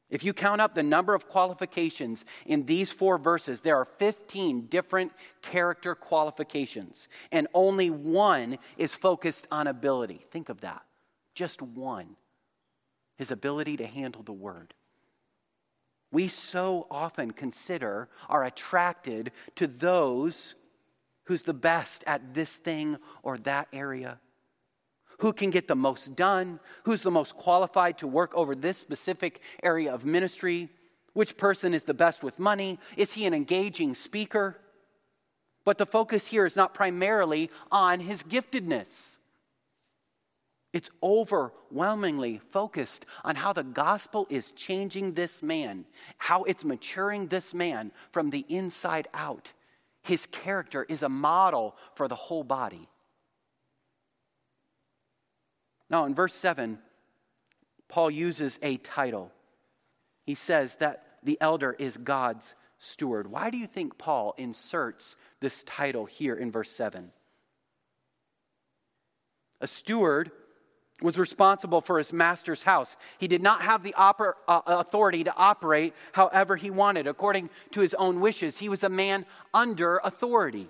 If 0.09 0.25
you 0.25 0.33
count 0.33 0.61
up 0.61 0.75
the 0.75 0.83
number 0.83 1.14
of 1.14 1.29
qualifications 1.29 2.25
in 2.44 2.66
these 2.66 2.90
four 2.90 3.16
verses, 3.16 3.61
there 3.61 3.77
are 3.77 3.85
15 3.85 4.66
different 4.66 5.12
character 5.40 5.94
qualifications, 5.94 7.09
and 7.31 7.46
only 7.55 7.90
one 7.90 8.59
is 8.77 8.94
focused 8.94 9.46
on 9.53 9.68
ability. 9.68 10.27
Think 10.31 10.49
of 10.49 10.61
that. 10.62 10.83
Just 11.35 11.62
one 11.62 12.16
his 13.20 13.31
ability 13.31 13.77
to 13.77 13.87
handle 13.87 14.23
the 14.23 14.33
word. 14.33 14.73
We 16.11 16.27
so 16.27 16.87
often 16.90 17.33
consider, 17.33 18.09
are 18.31 18.44
attracted 18.44 19.31
to 19.57 19.66
those 19.66 20.55
who's 21.31 21.43
the 21.43 21.55
best 21.55 22.03
at 22.09 22.35
this 22.35 22.57
thing 22.57 22.99
or 23.23 23.38
that 23.38 23.69
area, 23.73 24.19
who 25.21 25.33
can 25.33 25.51
get 25.51 25.69
the 25.69 25.77
most 25.77 26.16
done, 26.16 26.59
who's 26.83 27.03
the 27.03 27.11
most 27.11 27.37
qualified 27.37 27.97
to 27.97 28.09
work 28.09 28.35
over 28.35 28.53
this 28.53 28.79
specific 28.79 29.40
area 29.62 29.95
of 29.95 30.05
ministry, 30.05 30.69
which 31.12 31.37
person 31.37 31.73
is 31.73 31.85
the 31.85 31.95
best 31.95 32.25
with 32.25 32.40
money, 32.40 32.81
is 32.97 33.12
he 33.12 33.27
an 33.27 33.33
engaging 33.33 33.95
speaker? 33.95 34.59
But 35.64 35.79
the 35.79 35.87
focus 35.87 36.27
here 36.27 36.45
is 36.45 36.57
not 36.57 36.75
primarily 36.75 37.49
on 37.71 38.01
his 38.01 38.25
giftedness. 38.25 39.19
It's 40.73 40.90
overwhelmingly 41.01 42.40
focused 42.51 43.07
on 43.23 43.37
how 43.37 43.53
the 43.53 43.62
gospel 43.62 44.27
is 44.31 44.51
changing 44.51 45.14
this 45.14 45.45
man, 45.45 45.85
how 46.19 46.43
it's 46.43 46.64
maturing 46.64 47.29
this 47.29 47.55
man 47.55 47.93
from 48.11 48.31
the 48.31 48.45
inside 48.49 49.07
out. 49.14 49.53
His 50.03 50.27
character 50.27 50.87
is 50.89 51.03
a 51.03 51.09
model 51.09 51.77
for 51.95 52.09
the 52.09 52.15
whole 52.15 52.45
body. 52.45 52.89
Now, 55.89 56.05
in 56.05 56.15
verse 56.15 56.35
7, 56.35 56.79
Paul 57.89 58.11
uses 58.11 58.59
a 58.63 58.77
title. 58.79 59.33
He 60.25 60.35
says 60.35 60.77
that 60.77 61.05
the 61.23 61.37
elder 61.41 61.75
is 61.79 61.97
God's 61.97 62.55
steward. 62.79 63.27
Why 63.27 63.51
do 63.51 63.59
you 63.59 63.67
think 63.67 63.99
Paul 63.99 64.35
inserts 64.39 65.17
this 65.41 65.65
title 65.65 66.07
here 66.07 66.35
in 66.35 66.51
verse 66.53 66.71
7? 66.71 67.11
A 69.61 69.67
steward 69.67 70.31
was 71.03 71.19
responsible 71.19 71.81
for 71.81 71.99
his 71.99 72.13
master's 72.13 72.65
house. 72.65 72.97
He 73.19 73.29
did 73.29 73.43
not 73.43 73.63
have 73.63 73.83
the 73.83 73.95
oper- 73.99 74.35
uh, 74.47 74.61
authority 74.67 75.25
to 75.25 75.35
operate 75.37 75.95
however 76.13 76.57
he 76.57 76.71
wanted, 76.71 77.07
according 77.07 77.51
to 77.73 77.81
his 77.81 77.95
own 77.95 78.21
wishes. 78.21 78.59
He 78.59 78.69
was 78.69 78.85
a 78.85 78.89
man 78.89 79.27
under 79.55 80.01
authority. 80.05 80.69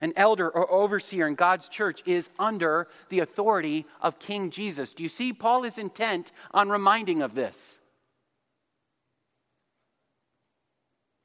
An 0.00 0.12
elder 0.16 0.48
or 0.48 0.70
overseer 0.72 1.26
in 1.26 1.34
God's 1.34 1.68
church 1.68 2.02
is 2.06 2.30
under 2.38 2.88
the 3.10 3.20
authority 3.20 3.86
of 4.00 4.18
King 4.18 4.50
Jesus. 4.50 4.94
Do 4.94 5.02
you 5.02 5.10
see? 5.10 5.32
Paul 5.32 5.64
is 5.64 5.78
intent 5.78 6.32
on 6.52 6.70
reminding 6.70 7.20
of 7.20 7.34
this. 7.34 7.80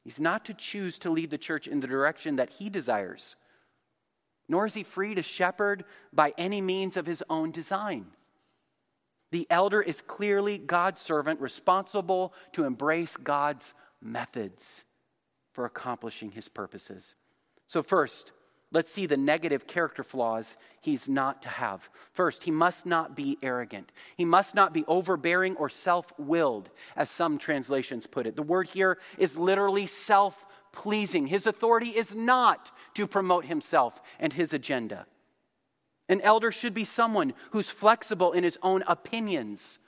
He's 0.03 0.19
not 0.19 0.45
to 0.45 0.53
choose 0.53 0.99
to 0.99 1.09
lead 1.09 1.31
the 1.31 1.37
church 1.37 1.67
in 1.67 1.79
the 1.79 1.87
direction 1.87 2.35
that 2.35 2.51
he 2.51 2.69
desires 2.69 3.35
nor 4.47 4.65
is 4.65 4.73
he 4.73 4.83
free 4.83 5.15
to 5.15 5.21
shepherd 5.21 5.85
by 6.13 6.33
any 6.37 6.61
means 6.61 6.97
of 6.97 7.05
his 7.05 7.23
own 7.29 7.51
design. 7.51 8.07
The 9.31 9.47
elder 9.49 9.81
is 9.81 10.01
clearly 10.01 10.57
God's 10.57 11.01
servant, 11.01 11.41
responsible 11.41 12.33
to 12.53 12.63
embrace 12.63 13.17
God's 13.17 13.73
methods 14.01 14.85
for 15.51 15.65
accomplishing 15.65 16.31
his 16.31 16.47
purposes. 16.47 17.15
So, 17.67 17.81
first, 17.81 18.31
let's 18.71 18.91
see 18.91 19.05
the 19.05 19.17
negative 19.17 19.67
character 19.67 20.03
flaws 20.03 20.57
he's 20.81 21.09
not 21.09 21.41
to 21.41 21.49
have. 21.49 21.89
First, 22.13 22.43
he 22.43 22.51
must 22.51 22.85
not 22.85 23.15
be 23.15 23.37
arrogant. 23.41 23.91
He 24.15 24.25
must 24.25 24.53
not 24.53 24.73
be 24.73 24.85
overbearing 24.87 25.55
or 25.55 25.69
self 25.69 26.13
willed, 26.19 26.69
as 26.95 27.09
some 27.09 27.37
translations 27.37 28.05
put 28.05 28.27
it. 28.27 28.35
The 28.35 28.43
word 28.43 28.67
here 28.67 28.99
is 29.17 29.37
literally 29.37 29.87
self 29.87 30.45
pleasing. 30.75 31.27
His 31.27 31.47
authority 31.47 31.89
is 31.89 32.13
not 32.15 32.71
to 32.93 33.07
promote 33.07 33.45
himself 33.45 34.01
and 34.19 34.33
his 34.33 34.53
agenda. 34.53 35.07
An 36.07 36.21
elder 36.21 36.51
should 36.51 36.73
be 36.73 36.83
someone 36.83 37.33
who's 37.51 37.71
flexible 37.71 38.31
in 38.31 38.43
his 38.43 38.59
own 38.61 38.83
opinions, 38.87 39.79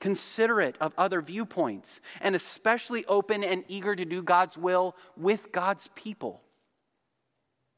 considerate 0.00 0.76
of 0.80 0.92
other 0.98 1.22
viewpoints, 1.22 2.00
and 2.20 2.34
especially 2.34 3.04
open 3.04 3.44
and 3.44 3.64
eager 3.68 3.94
to 3.94 4.04
do 4.04 4.22
God's 4.22 4.58
will 4.58 4.96
with 5.16 5.52
God's 5.52 5.88
people. 5.94 6.42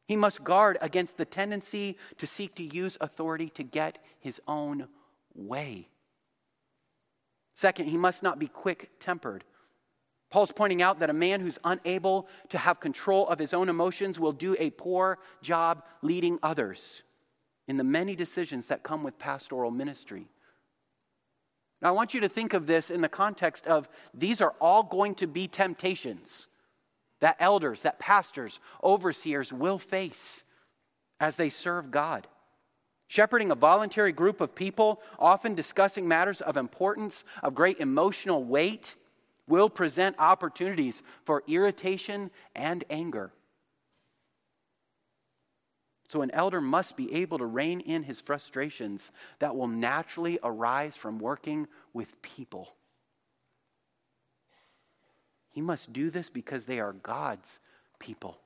He 0.09 0.17
must 0.17 0.45
guard 0.45 0.79
against 0.81 1.17
the 1.17 1.25
tendency 1.25 1.97
to 2.19 2.27
seek 2.27 2.55
to 2.57 2.63
use 2.63 2.97
authority 3.01 3.51
to 3.51 3.63
get 3.63 3.99
his 4.19 4.41
own 4.47 4.89
way. 5.35 5.89
Second, 7.55 7.87
he 7.87 7.99
must 7.99 8.23
not 8.23 8.39
be 8.39 8.49
quick 8.49 8.91
tempered. 8.99 9.45
Paul's 10.33 10.51
pointing 10.51 10.81
out 10.81 11.01
that 11.01 11.11
a 11.11 11.13
man 11.13 11.41
who's 11.41 11.59
unable 11.63 12.27
to 12.49 12.57
have 12.57 12.81
control 12.81 13.29
of 13.29 13.39
his 13.39 13.53
own 13.53 13.69
emotions 13.69 14.19
will 14.19 14.33
do 14.33 14.57
a 14.59 14.71
poor 14.71 15.19
job 15.43 15.85
leading 16.01 16.39
others 16.43 17.03
in 17.69 17.77
the 17.77 17.85
many 17.85 18.17
decisions 18.17 18.69
that 18.69 18.83
come 18.83 19.03
with 19.03 19.19
pastoral 19.19 19.71
ministry. 19.71 20.29
Now, 21.83 21.91
I 21.91 21.93
want 21.93 22.15
you 22.15 22.21
to 22.21 22.31
think 22.31 22.55
of 22.55 22.67
this 22.67 22.91
in 22.91 23.03
the 23.03 23.11
context 23.11 23.67
of 23.67 23.91
these 24.15 24.41
are 24.41 24.55
all 24.59 24.83
going 24.83 25.17
to 25.17 25.27
be 25.27 25.47
temptations 25.47 26.47
that 27.21 27.37
elders, 27.39 27.83
that 27.83 27.99
pastors, 27.99 28.59
overseers 28.83 29.53
will 29.53 29.79
face 29.79 30.45
as 31.21 31.37
they 31.37 31.51
serve 31.51 31.91
God. 31.91 32.27
Shepherding 33.07 33.51
a 33.51 33.55
voluntary 33.55 34.13
group 34.13 34.41
of 34.41 34.55
people, 34.55 35.03
often 35.19 35.55
discussing 35.55 36.09
matters 36.09 36.41
of 36.41 36.57
importance, 36.57 37.25
of 37.43 37.55
great 37.55 37.81
emotional 37.81 38.43
weight, 38.43 38.97
will 39.49 39.69
present 39.69 40.17
opportunities 40.19 41.03
for 41.25 41.43
irritation 41.47 42.31
and 42.55 42.85
anger. 42.91 43.33
So, 46.09 46.21
an 46.21 46.31
elder 46.33 46.61
must 46.61 46.97
be 46.97 47.13
able 47.15 47.39
to 47.39 47.47
rein 47.47 47.81
in 47.81 48.03
his 48.03 48.21
frustrations 48.21 49.11
that 49.39 49.57
will 49.57 49.67
naturally 49.67 50.39
arise 50.43 50.95
from 50.95 51.19
working 51.19 51.69
with 51.95 52.21
people. 52.21 52.75
He 55.53 55.63
must 55.63 55.93
do 55.93 56.11
this 56.11 56.29
because 56.29 56.67
they 56.67 56.81
are 56.81 56.93
God's 56.93 57.61
people, 57.99 58.39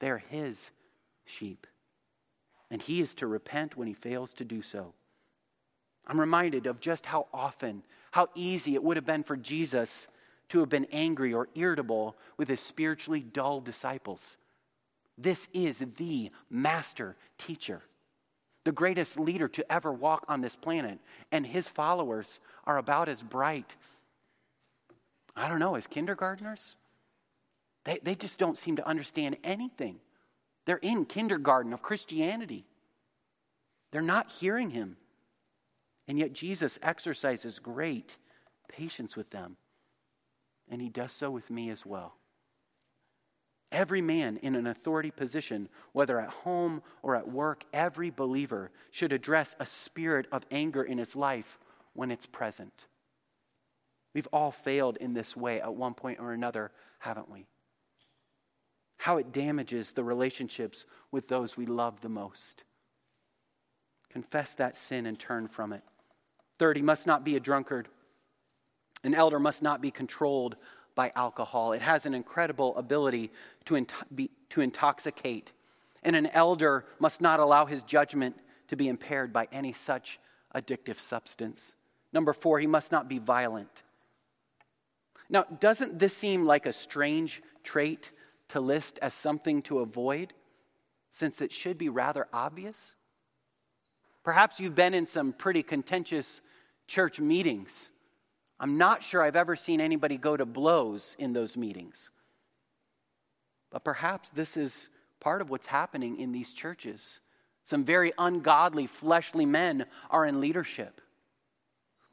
they 0.00 0.10
are 0.10 0.18
his 0.18 0.70
sheep. 1.24 1.66
And 2.70 2.82
he 2.82 3.00
is 3.00 3.14
to 3.14 3.26
repent 3.26 3.76
when 3.76 3.86
he 3.86 3.94
fails 3.94 4.34
to 4.34 4.44
do 4.44 4.60
so. 4.60 4.92
I'm 6.06 6.20
reminded 6.20 6.66
of 6.66 6.80
just 6.80 7.06
how 7.06 7.26
often, 7.32 7.84
how 8.16 8.30
easy 8.34 8.74
it 8.74 8.82
would 8.82 8.96
have 8.96 9.04
been 9.04 9.22
for 9.22 9.36
Jesus 9.36 10.08
to 10.48 10.60
have 10.60 10.70
been 10.70 10.86
angry 10.90 11.34
or 11.34 11.50
irritable 11.54 12.16
with 12.38 12.48
his 12.48 12.62
spiritually 12.62 13.20
dull 13.20 13.60
disciples. 13.60 14.38
This 15.18 15.50
is 15.52 15.80
the 15.98 16.30
master 16.48 17.14
teacher, 17.36 17.82
the 18.64 18.72
greatest 18.72 19.20
leader 19.20 19.48
to 19.48 19.70
ever 19.70 19.92
walk 19.92 20.24
on 20.28 20.40
this 20.40 20.56
planet. 20.56 20.98
And 21.30 21.44
his 21.44 21.68
followers 21.68 22.40
are 22.64 22.78
about 22.78 23.10
as 23.10 23.22
bright, 23.22 23.76
I 25.36 25.50
don't 25.50 25.60
know, 25.60 25.74
as 25.74 25.86
kindergartners. 25.86 26.76
They, 27.84 27.98
they 28.02 28.14
just 28.14 28.38
don't 28.38 28.56
seem 28.56 28.76
to 28.76 28.88
understand 28.88 29.36
anything. 29.44 30.00
They're 30.64 30.78
in 30.78 31.04
kindergarten 31.04 31.74
of 31.74 31.82
Christianity. 31.82 32.64
They're 33.92 34.00
not 34.00 34.30
hearing 34.30 34.70
him. 34.70 34.96
And 36.08 36.18
yet 36.18 36.32
Jesus 36.32 36.78
exercises 36.82 37.58
great 37.58 38.16
patience 38.68 39.16
with 39.16 39.30
them. 39.30 39.56
And 40.68 40.80
he 40.80 40.88
does 40.88 41.12
so 41.12 41.30
with 41.30 41.50
me 41.50 41.70
as 41.70 41.84
well. 41.84 42.14
Every 43.72 44.00
man 44.00 44.36
in 44.38 44.54
an 44.54 44.66
authority 44.66 45.10
position, 45.10 45.68
whether 45.92 46.20
at 46.20 46.28
home 46.28 46.82
or 47.02 47.16
at 47.16 47.28
work, 47.28 47.64
every 47.72 48.10
believer 48.10 48.70
should 48.90 49.12
address 49.12 49.56
a 49.58 49.66
spirit 49.66 50.26
of 50.30 50.46
anger 50.50 50.82
in 50.82 50.98
his 50.98 51.16
life 51.16 51.58
when 51.92 52.10
it's 52.10 52.26
present. 52.26 52.86
We've 54.14 54.28
all 54.32 54.50
failed 54.50 54.96
in 54.98 55.14
this 55.14 55.36
way 55.36 55.60
at 55.60 55.74
one 55.74 55.94
point 55.94 56.20
or 56.20 56.32
another, 56.32 56.70
haven't 57.00 57.30
we? 57.30 57.46
How 58.98 59.18
it 59.18 59.32
damages 59.32 59.92
the 59.92 60.04
relationships 60.04 60.86
with 61.10 61.28
those 61.28 61.56
we 61.56 61.66
love 61.66 62.00
the 62.00 62.08
most. 62.08 62.64
Confess 64.08 64.54
that 64.54 64.76
sin 64.76 65.06
and 65.06 65.18
turn 65.18 65.48
from 65.48 65.72
it. 65.72 65.82
Third, 66.58 66.76
he 66.76 66.82
must 66.82 67.06
not 67.06 67.24
be 67.24 67.36
a 67.36 67.40
drunkard. 67.40 67.88
An 69.04 69.14
elder 69.14 69.38
must 69.38 69.62
not 69.62 69.80
be 69.80 69.90
controlled 69.90 70.56
by 70.94 71.12
alcohol. 71.14 71.72
It 71.72 71.82
has 71.82 72.06
an 72.06 72.14
incredible 72.14 72.74
ability 72.76 73.30
to, 73.66 73.76
in- 73.76 73.86
be, 74.14 74.30
to 74.50 74.62
intoxicate. 74.62 75.52
And 76.02 76.16
an 76.16 76.26
elder 76.26 76.86
must 76.98 77.20
not 77.20 77.40
allow 77.40 77.66
his 77.66 77.82
judgment 77.82 78.36
to 78.68 78.76
be 78.76 78.88
impaired 78.88 79.32
by 79.32 79.48
any 79.52 79.72
such 79.72 80.18
addictive 80.54 80.98
substance. 80.98 81.74
Number 82.12 82.32
four, 82.32 82.58
he 82.58 82.66
must 82.66 82.90
not 82.90 83.08
be 83.08 83.18
violent. 83.18 83.82
Now, 85.28 85.44
doesn't 85.60 85.98
this 85.98 86.16
seem 86.16 86.46
like 86.46 86.66
a 86.66 86.72
strange 86.72 87.42
trait 87.62 88.12
to 88.48 88.60
list 88.60 88.98
as 89.02 89.12
something 89.12 89.60
to 89.62 89.80
avoid, 89.80 90.32
since 91.10 91.42
it 91.42 91.52
should 91.52 91.76
be 91.76 91.88
rather 91.88 92.28
obvious? 92.32 92.94
Perhaps 94.22 94.58
you've 94.58 94.74
been 94.74 94.94
in 94.94 95.06
some 95.06 95.32
pretty 95.32 95.62
contentious 95.62 96.40
church 96.86 97.20
meetings 97.20 97.90
I'm 98.58 98.78
not 98.78 99.02
sure 99.02 99.22
I've 99.22 99.36
ever 99.36 99.54
seen 99.54 99.80
anybody 99.80 100.16
go 100.16 100.36
to 100.36 100.46
blows 100.46 101.14
in 101.18 101.32
those 101.32 101.56
meetings. 101.56 102.10
But 103.70 103.84
perhaps 103.84 104.30
this 104.30 104.56
is 104.56 104.88
part 105.20 105.42
of 105.42 105.50
what's 105.50 105.66
happening 105.66 106.18
in 106.18 106.32
these 106.32 106.52
churches. 106.52 107.20
Some 107.64 107.84
very 107.84 108.12
ungodly, 108.16 108.86
fleshly 108.86 109.44
men 109.44 109.86
are 110.10 110.24
in 110.24 110.40
leadership. 110.40 111.00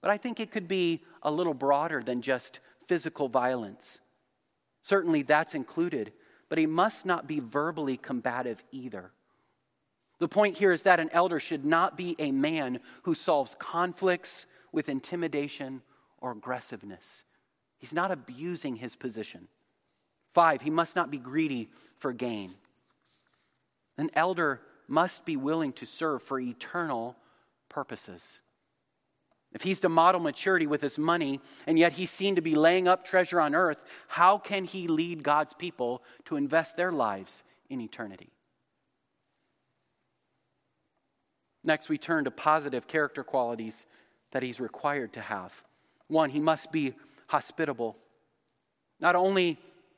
But 0.02 0.12
I 0.12 0.18
think 0.18 0.40
it 0.40 0.52
could 0.52 0.68
be 0.68 1.04
a 1.22 1.32
little 1.32 1.54
broader 1.54 2.04
than 2.04 2.22
just 2.22 2.60
physical 2.88 3.30
violence. 3.30 4.02
Certainly 4.82 5.22
that's 5.24 5.56
included, 5.56 6.12
but 6.50 6.58
he 6.58 6.66
must 6.66 7.06
not 7.06 7.26
be 7.26 7.40
verbally 7.40 7.96
combative 7.96 8.62
either. 8.72 9.12
The 10.20 10.28
point 10.28 10.58
here 10.58 10.74
is 10.74 10.84
that 10.84 11.00
an 11.00 11.10
elder 11.14 11.40
should 11.40 11.64
not 11.64 11.96
be 11.96 12.18
a 12.20 12.32
man 12.32 12.80
who 13.04 13.14
solves 13.14 13.56
conflicts 13.58 14.46
with 14.74 14.90
intimidation 14.90 15.82
or 16.18 16.32
aggressiveness. 16.32 17.24
He's 17.78 17.94
not 17.94 18.12
abusing 18.12 18.78
his 18.78 18.98
position. 18.98 19.48
Five, 20.34 20.64
he 20.64 20.70
must 20.70 20.96
not 20.96 21.12
be 21.12 21.20
greedy 21.20 21.70
for 21.98 22.12
gain. 22.12 22.52
An 23.98 24.10
elder 24.16 24.62
must 24.88 25.26
be 25.26 25.38
willing 25.38 25.72
to 25.74 25.86
serve 25.86 26.22
for 26.24 26.40
eternal 26.40 27.16
purposes. 27.70 28.42
If 29.54 29.62
he's 29.62 29.80
to 29.82 29.90
model 29.90 30.20
maturity 30.20 30.66
with 30.66 30.82
his 30.82 30.98
money, 30.98 31.40
and 31.68 31.78
yet 31.78 31.94
he's 31.94 32.10
seen 32.10 32.36
to 32.36 32.42
be 32.42 32.56
laying 32.56 32.88
up 32.88 33.06
treasure 33.06 33.40
on 33.40 33.54
earth, 33.54 33.84
how 34.08 34.40
can 34.40 34.66
he 34.66 34.88
lead 34.88 35.24
God's 35.24 35.54
people 35.54 36.04
to 36.26 36.36
invest 36.36 36.76
their 36.76 36.92
lives 36.92 37.44
in 37.70 37.80
eternity? 37.80 38.32
Next, 41.64 41.88
we 41.88 41.98
turn 41.98 42.24
to 42.26 42.32
positive 42.32 42.88
character 42.88 43.24
qualities 43.24 43.86
that 44.34 44.44
he's 44.44 44.60
required 44.60 45.14
to 45.14 45.22
have. 45.22 45.64
One, 46.08 46.30
he 46.30 46.40
must 46.40 46.72
be 46.72 46.94
hospitable. 47.28 47.96
Not 49.00 49.16
only 49.16 49.58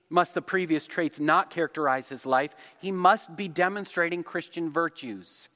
must 0.10 0.34
the 0.34 0.42
previous 0.42 0.86
traits 0.86 1.20
not 1.20 1.50
characterize 1.50 2.10
his 2.10 2.26
life, 2.26 2.54
he 2.80 2.92
must 2.92 3.36
be 3.36 3.48
demonstrating 3.48 4.24
Christian 4.24 4.72
virtues. 4.72 5.50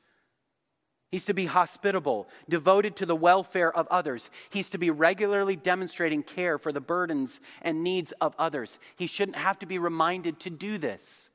He's 1.12 1.26
to 1.26 1.34
be 1.34 1.46
hospitable, 1.46 2.28
devoted 2.48 2.96
to 2.98 3.06
the 3.06 3.16
welfare 3.16 3.76
of 3.76 3.88
others. 3.88 4.30
He's 4.50 4.70
to 4.72 4.78
be 4.78 4.92
regularly 4.92 5.56
demonstrating 5.56 6.24
care 6.24 6.58
for 6.58 6.72
the 6.72 6.82
burdens 6.82 7.42
and 7.62 7.84
needs 7.84 8.12
of 8.14 8.36
others. 8.38 8.80
He 8.96 9.08
shouldn't 9.08 9.38
have 9.38 9.60
to 9.60 9.66
be 9.66 9.78
reminded 9.78 10.40
to 10.42 10.50
do 10.50 10.78
this. 10.78 11.32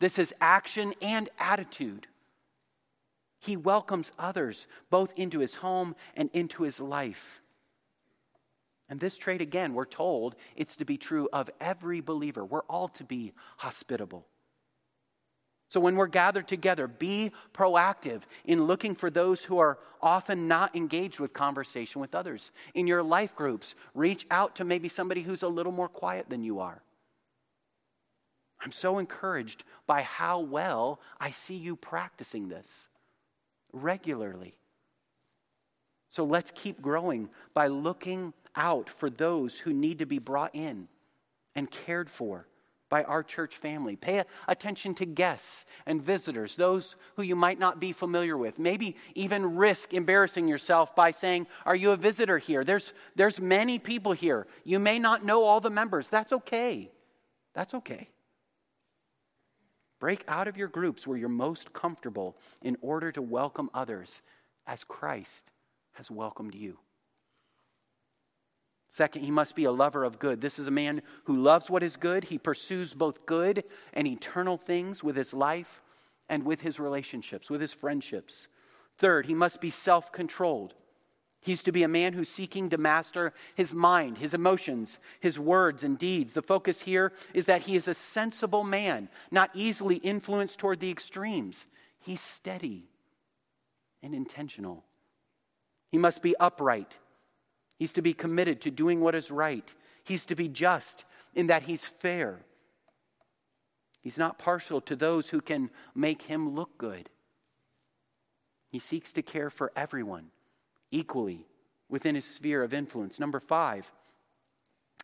This 0.00 0.18
is 0.18 0.34
action 0.40 0.94
and 1.02 1.28
attitude. 1.38 2.06
He 3.40 3.56
welcomes 3.56 4.12
others 4.18 4.66
both 4.90 5.12
into 5.16 5.38
his 5.38 5.56
home 5.56 5.94
and 6.16 6.30
into 6.32 6.62
his 6.62 6.80
life. 6.80 7.40
And 8.88 8.98
this 8.98 9.18
trait, 9.18 9.40
again, 9.40 9.74
we're 9.74 9.84
told 9.84 10.34
it's 10.56 10.76
to 10.76 10.84
be 10.84 10.96
true 10.96 11.28
of 11.32 11.50
every 11.60 12.00
believer. 12.00 12.44
We're 12.44 12.62
all 12.62 12.88
to 12.88 13.04
be 13.04 13.32
hospitable. 13.58 14.26
So 15.70 15.80
when 15.80 15.96
we're 15.96 16.06
gathered 16.06 16.48
together, 16.48 16.88
be 16.88 17.32
proactive 17.52 18.22
in 18.46 18.64
looking 18.64 18.94
for 18.94 19.10
those 19.10 19.44
who 19.44 19.58
are 19.58 19.78
often 20.00 20.48
not 20.48 20.74
engaged 20.74 21.20
with 21.20 21.34
conversation 21.34 22.00
with 22.00 22.14
others. 22.14 22.52
In 22.74 22.86
your 22.86 23.02
life 23.02 23.34
groups, 23.34 23.74
reach 23.94 24.26
out 24.30 24.56
to 24.56 24.64
maybe 24.64 24.88
somebody 24.88 25.22
who's 25.22 25.42
a 25.42 25.48
little 25.48 25.72
more 25.72 25.88
quiet 25.88 26.30
than 26.30 26.42
you 26.42 26.60
are. 26.60 26.82
I'm 28.60 28.72
so 28.72 28.98
encouraged 28.98 29.64
by 29.86 30.02
how 30.02 30.40
well 30.40 31.00
I 31.20 31.30
see 31.30 31.56
you 31.56 31.76
practicing 31.76 32.48
this 32.48 32.88
regularly. 33.72 34.54
So 36.08 36.24
let's 36.24 36.50
keep 36.50 36.80
growing 36.80 37.28
by 37.54 37.66
looking 37.66 38.32
out 38.56 38.88
for 38.88 39.10
those 39.10 39.58
who 39.58 39.72
need 39.72 39.98
to 39.98 40.06
be 40.06 40.18
brought 40.18 40.54
in 40.54 40.88
and 41.54 41.70
cared 41.70 42.10
for 42.10 42.46
by 42.88 43.02
our 43.04 43.22
church 43.22 43.56
family. 43.56 43.96
Pay 43.96 44.22
attention 44.46 44.94
to 44.94 45.06
guests 45.06 45.66
and 45.86 46.02
visitors, 46.02 46.56
those 46.56 46.96
who 47.16 47.22
you 47.22 47.36
might 47.36 47.58
not 47.58 47.80
be 47.80 47.92
familiar 47.92 48.36
with. 48.36 48.58
Maybe 48.58 48.96
even 49.14 49.56
risk 49.56 49.92
embarrassing 49.92 50.48
yourself 50.48 50.94
by 50.94 51.10
saying, 51.10 51.46
Are 51.66 51.76
you 51.76 51.90
a 51.90 51.96
visitor 51.96 52.38
here? 52.38 52.64
There's, 52.64 52.92
there's 53.14 53.40
many 53.40 53.78
people 53.78 54.12
here. 54.12 54.46
You 54.64 54.78
may 54.78 54.98
not 54.98 55.24
know 55.24 55.44
all 55.44 55.60
the 55.60 55.70
members. 55.70 56.08
That's 56.08 56.32
okay. 56.32 56.90
That's 57.54 57.74
okay. 57.74 58.08
Break 59.98 60.24
out 60.28 60.48
of 60.48 60.56
your 60.56 60.68
groups 60.68 61.06
where 61.06 61.18
you're 61.18 61.28
most 61.28 61.72
comfortable 61.72 62.36
in 62.62 62.76
order 62.80 63.10
to 63.12 63.22
welcome 63.22 63.70
others 63.74 64.22
as 64.66 64.84
Christ 64.84 65.50
has 65.94 66.10
welcomed 66.10 66.54
you. 66.54 66.78
Second, 68.88 69.22
he 69.22 69.30
must 69.30 69.54
be 69.54 69.64
a 69.64 69.72
lover 69.72 70.04
of 70.04 70.18
good. 70.18 70.40
This 70.40 70.58
is 70.58 70.66
a 70.66 70.72
man 70.72 71.02
who 71.24 71.36
loves 71.36 71.68
what 71.68 71.82
is 71.82 71.96
good. 71.96 72.24
He 72.24 72.38
pursues 72.38 72.94
both 72.94 73.26
good 73.26 73.64
and 73.92 74.06
eternal 74.06 74.56
things 74.56 75.04
with 75.04 75.14
his 75.14 75.34
life 75.34 75.82
and 76.28 76.44
with 76.44 76.62
his 76.62 76.80
relationships, 76.80 77.50
with 77.50 77.60
his 77.60 77.74
friendships. 77.74 78.48
Third, 78.96 79.26
he 79.26 79.34
must 79.34 79.60
be 79.60 79.70
self 79.70 80.10
controlled. 80.10 80.74
He's 81.40 81.62
to 81.62 81.72
be 81.72 81.82
a 81.82 81.88
man 81.88 82.12
who's 82.12 82.28
seeking 82.28 82.68
to 82.70 82.78
master 82.78 83.32
his 83.54 83.72
mind, 83.72 84.18
his 84.18 84.34
emotions, 84.34 84.98
his 85.20 85.38
words 85.38 85.84
and 85.84 85.96
deeds. 85.96 86.32
The 86.32 86.42
focus 86.42 86.82
here 86.82 87.12
is 87.32 87.46
that 87.46 87.62
he 87.62 87.76
is 87.76 87.88
a 87.88 87.94
sensible 87.94 88.64
man, 88.64 89.08
not 89.30 89.50
easily 89.54 89.96
influenced 89.96 90.58
toward 90.58 90.80
the 90.80 90.90
extremes. 90.90 91.66
He's 92.00 92.20
steady 92.20 92.88
and 94.02 94.14
intentional. 94.14 94.84
He 95.90 95.98
must 95.98 96.22
be 96.22 96.36
upright 96.38 96.96
He's 97.78 97.92
to 97.92 98.02
be 98.02 98.12
committed 98.12 98.60
to 98.62 98.70
doing 98.70 99.00
what 99.00 99.14
is 99.14 99.30
right. 99.30 99.72
He's 100.02 100.26
to 100.26 100.34
be 100.34 100.48
just 100.48 101.04
in 101.34 101.46
that 101.46 101.62
he's 101.62 101.84
fair. 101.84 102.40
He's 104.00 104.18
not 104.18 104.38
partial 104.38 104.80
to 104.82 104.96
those 104.96 105.30
who 105.30 105.40
can 105.40 105.70
make 105.94 106.22
him 106.22 106.54
look 106.54 106.76
good. 106.76 107.08
He 108.68 108.78
seeks 108.78 109.12
to 109.14 109.22
care 109.22 109.48
for 109.48 109.72
everyone 109.76 110.30
equally 110.90 111.46
within 111.88 112.14
his 112.14 112.24
sphere 112.24 112.62
of 112.62 112.74
influence. 112.74 113.18
Number 113.18 113.40
five, 113.40 113.90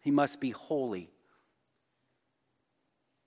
he 0.03 0.11
must 0.11 0.41
be 0.41 0.51
holy. 0.51 1.11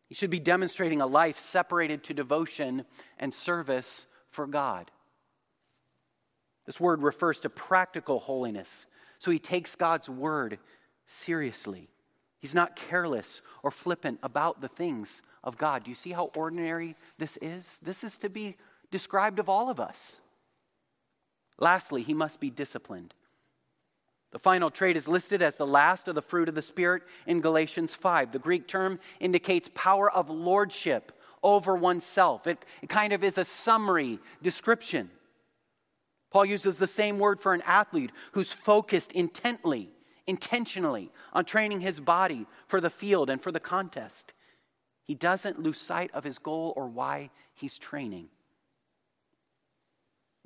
He 0.08 0.16
should 0.16 0.30
be 0.30 0.40
demonstrating 0.40 1.02
a 1.02 1.08
life 1.08 1.40
separated 1.40 2.04
to 2.06 2.14
devotion 2.14 2.86
and 3.18 3.34
service 3.34 4.06
for 4.30 4.48
God. 4.48 4.92
This 6.66 6.80
word 6.80 7.02
refers 7.02 7.40
to 7.40 7.50
practical 7.50 8.20
holiness 8.20 8.88
so 9.20 9.32
he 9.32 9.40
takes 9.40 9.76
God's 9.76 10.10
word 10.10 10.60
seriously. 11.06 11.90
He's 12.40 12.54
not 12.54 12.76
careless 12.76 13.42
or 13.64 13.72
flippant 13.72 14.20
about 14.22 14.62
the 14.62 14.68
things 14.68 15.24
of 15.44 15.58
God. 15.58 15.84
Do 15.84 15.92
you 15.92 15.96
see 15.96 16.12
how 16.12 16.32
ordinary 16.36 16.96
this 17.18 17.38
is? 17.42 17.80
This 17.80 18.04
is 18.04 18.18
to 18.20 18.30
be 18.30 18.58
described 18.92 19.40
of 19.40 19.50
all 19.50 19.70
of 19.70 19.80
us. 19.80 20.22
Lastly, 21.60 22.04
he 22.04 22.14
must 22.14 22.40
be 22.40 22.50
disciplined. 22.50 23.14
The 24.32 24.40
final 24.40 24.70
trait 24.70 24.98
is 24.98 25.08
listed 25.08 25.42
as 25.42 25.56
the 25.56 25.66
last 25.66 26.08
of 26.08 26.16
the 26.16 26.22
fruit 26.22 26.50
of 26.50 26.56
the 26.56 26.62
Spirit 26.62 27.04
in 27.26 27.42
Galatians 27.42 27.94
5. 27.94 28.32
The 28.32 28.40
Greek 28.40 28.68
term 28.68 29.00
indicates 29.20 29.70
power 29.74 30.12
of 30.12 30.30
lordship 30.30 31.12
over 31.42 31.76
oneself. 31.76 32.46
It, 32.46 32.64
it 32.82 32.90
kind 32.90 33.14
of 33.14 33.24
is 33.24 33.38
a 33.38 33.46
summary 33.46 34.20
description. 34.42 35.10
Paul 36.30 36.46
uses 36.46 36.78
the 36.78 36.88
same 36.88 37.20
word 37.20 37.40
for 37.40 37.54
an 37.54 37.62
athlete 37.66 38.12
who's 38.34 38.52
focused 38.52 39.14
intently, 39.14 39.90
intentionally 40.26 41.10
on 41.32 41.46
training 41.46 41.80
his 41.80 42.00
body 42.00 42.46
for 42.68 42.82
the 42.82 42.90
field 42.90 43.30
and 43.30 43.42
for 43.42 43.52
the 43.52 43.62
contest. 43.62 44.34
He 45.04 45.16
doesn't 45.16 45.60
lose 45.60 45.78
sight 45.78 46.12
of 46.14 46.26
his 46.26 46.38
goal 46.38 46.74
or 46.76 46.88
why 46.88 47.30
he's 47.54 47.80
training. 47.80 48.28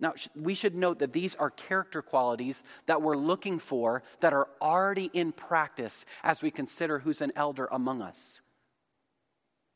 Now, 0.02 0.16
we 0.36 0.56
should 0.56 0.74
note 0.74 0.98
that 1.00 1.14
these 1.14 1.36
are 1.36 1.52
character 1.52 2.02
qualities 2.02 2.64
that 2.88 3.04
we're 3.04 3.16
looking 3.16 3.60
for 3.60 4.02
that 4.20 4.34
are 4.34 4.50
already 4.60 5.12
in 5.14 5.32
practice 5.32 6.08
as 6.24 6.42
we 6.42 6.50
consider 6.50 7.00
who's 7.00 7.22
an 7.22 7.32
elder 7.36 7.70
among 7.72 8.02
us. 8.02 8.42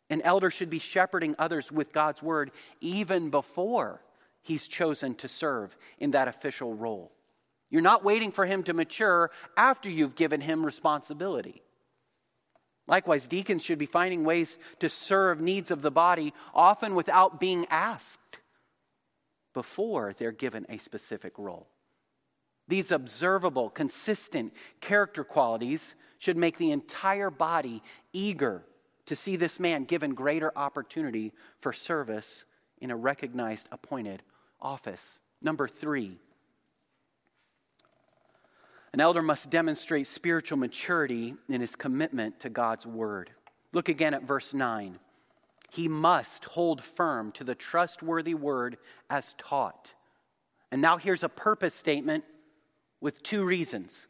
An 0.09 0.23
elder 0.23 0.49
should 0.49 0.71
be 0.71 0.79
shepherding 0.79 1.35
others 1.37 1.71
with 1.71 1.93
God's 1.93 2.23
word 2.23 2.51
even 2.81 3.29
before 3.29 4.01
he's 4.41 4.67
chosen 4.67 5.13
to 5.15 5.27
serve 5.27 5.77
in 5.99 6.11
that 6.11 6.27
official 6.27 6.73
role. 6.73 7.11
You're 7.69 7.81
not 7.81 8.03
waiting 8.03 8.31
for 8.31 8.47
him 8.47 8.63
to 8.63 8.73
mature 8.73 9.29
after 9.55 9.89
you've 9.91 10.15
given 10.15 10.41
him 10.41 10.65
responsibility. 10.65 11.61
Likewise, 12.87 13.27
deacons 13.27 13.63
should 13.63 13.79
be 13.79 13.87
finding 13.87 14.23
ways 14.23 14.57
to 14.79 14.89
serve 14.89 15.39
needs 15.39 15.69
of 15.69 15.81
the 15.83 15.91
body, 15.91 16.33
often 16.53 16.95
without 16.95 17.39
being 17.39 17.65
asked 17.69 18.39
before 19.55 20.13
they're 20.13 20.31
given 20.31 20.67
a 20.69 20.77
specific 20.77 21.39
role. 21.39 21.67
These 22.67 22.91
observable, 22.91 23.69
consistent 23.69 24.53
character 24.81 25.23
qualities 25.23 25.95
should 26.19 26.37
make 26.37 26.57
the 26.57 26.71
entire 26.71 27.31
body 27.31 27.81
eager 28.13 28.63
to 29.05 29.15
see 29.15 29.35
this 29.35 29.59
man 29.59 29.85
given 29.85 30.13
greater 30.13 30.51
opportunity 30.55 31.31
for 31.59 31.71
service 31.71 32.45
in 32.81 32.91
a 32.91 32.95
recognized, 32.95 33.67
appointed 33.71 34.23
office. 34.61 35.21
Number 35.41 35.67
three, 35.67 36.17
an 38.91 38.99
elder 38.99 39.21
must 39.21 39.49
demonstrate 39.49 40.07
spiritual 40.07 40.57
maturity 40.57 41.35
in 41.47 41.61
his 41.61 41.75
commitment 41.75 42.39
to 42.41 42.49
God's 42.49 42.85
word. 42.85 43.29
Look 43.73 43.89
again 43.89 44.13
at 44.13 44.23
verse 44.23 44.53
9. 44.53 44.99
He 45.75 45.89
must 45.89 46.45
hold 46.45 46.81
firm 46.81 47.33
to 47.33 47.43
the 47.43 47.53
trustworthy 47.53 48.33
word 48.33 48.77
as 49.09 49.33
taught. 49.37 49.93
And 50.71 50.81
now 50.81 50.95
here's 50.95 51.21
a 51.21 51.27
purpose 51.27 51.73
statement 51.73 52.23
with 53.01 53.21
two 53.23 53.43
reasons. 53.43 54.07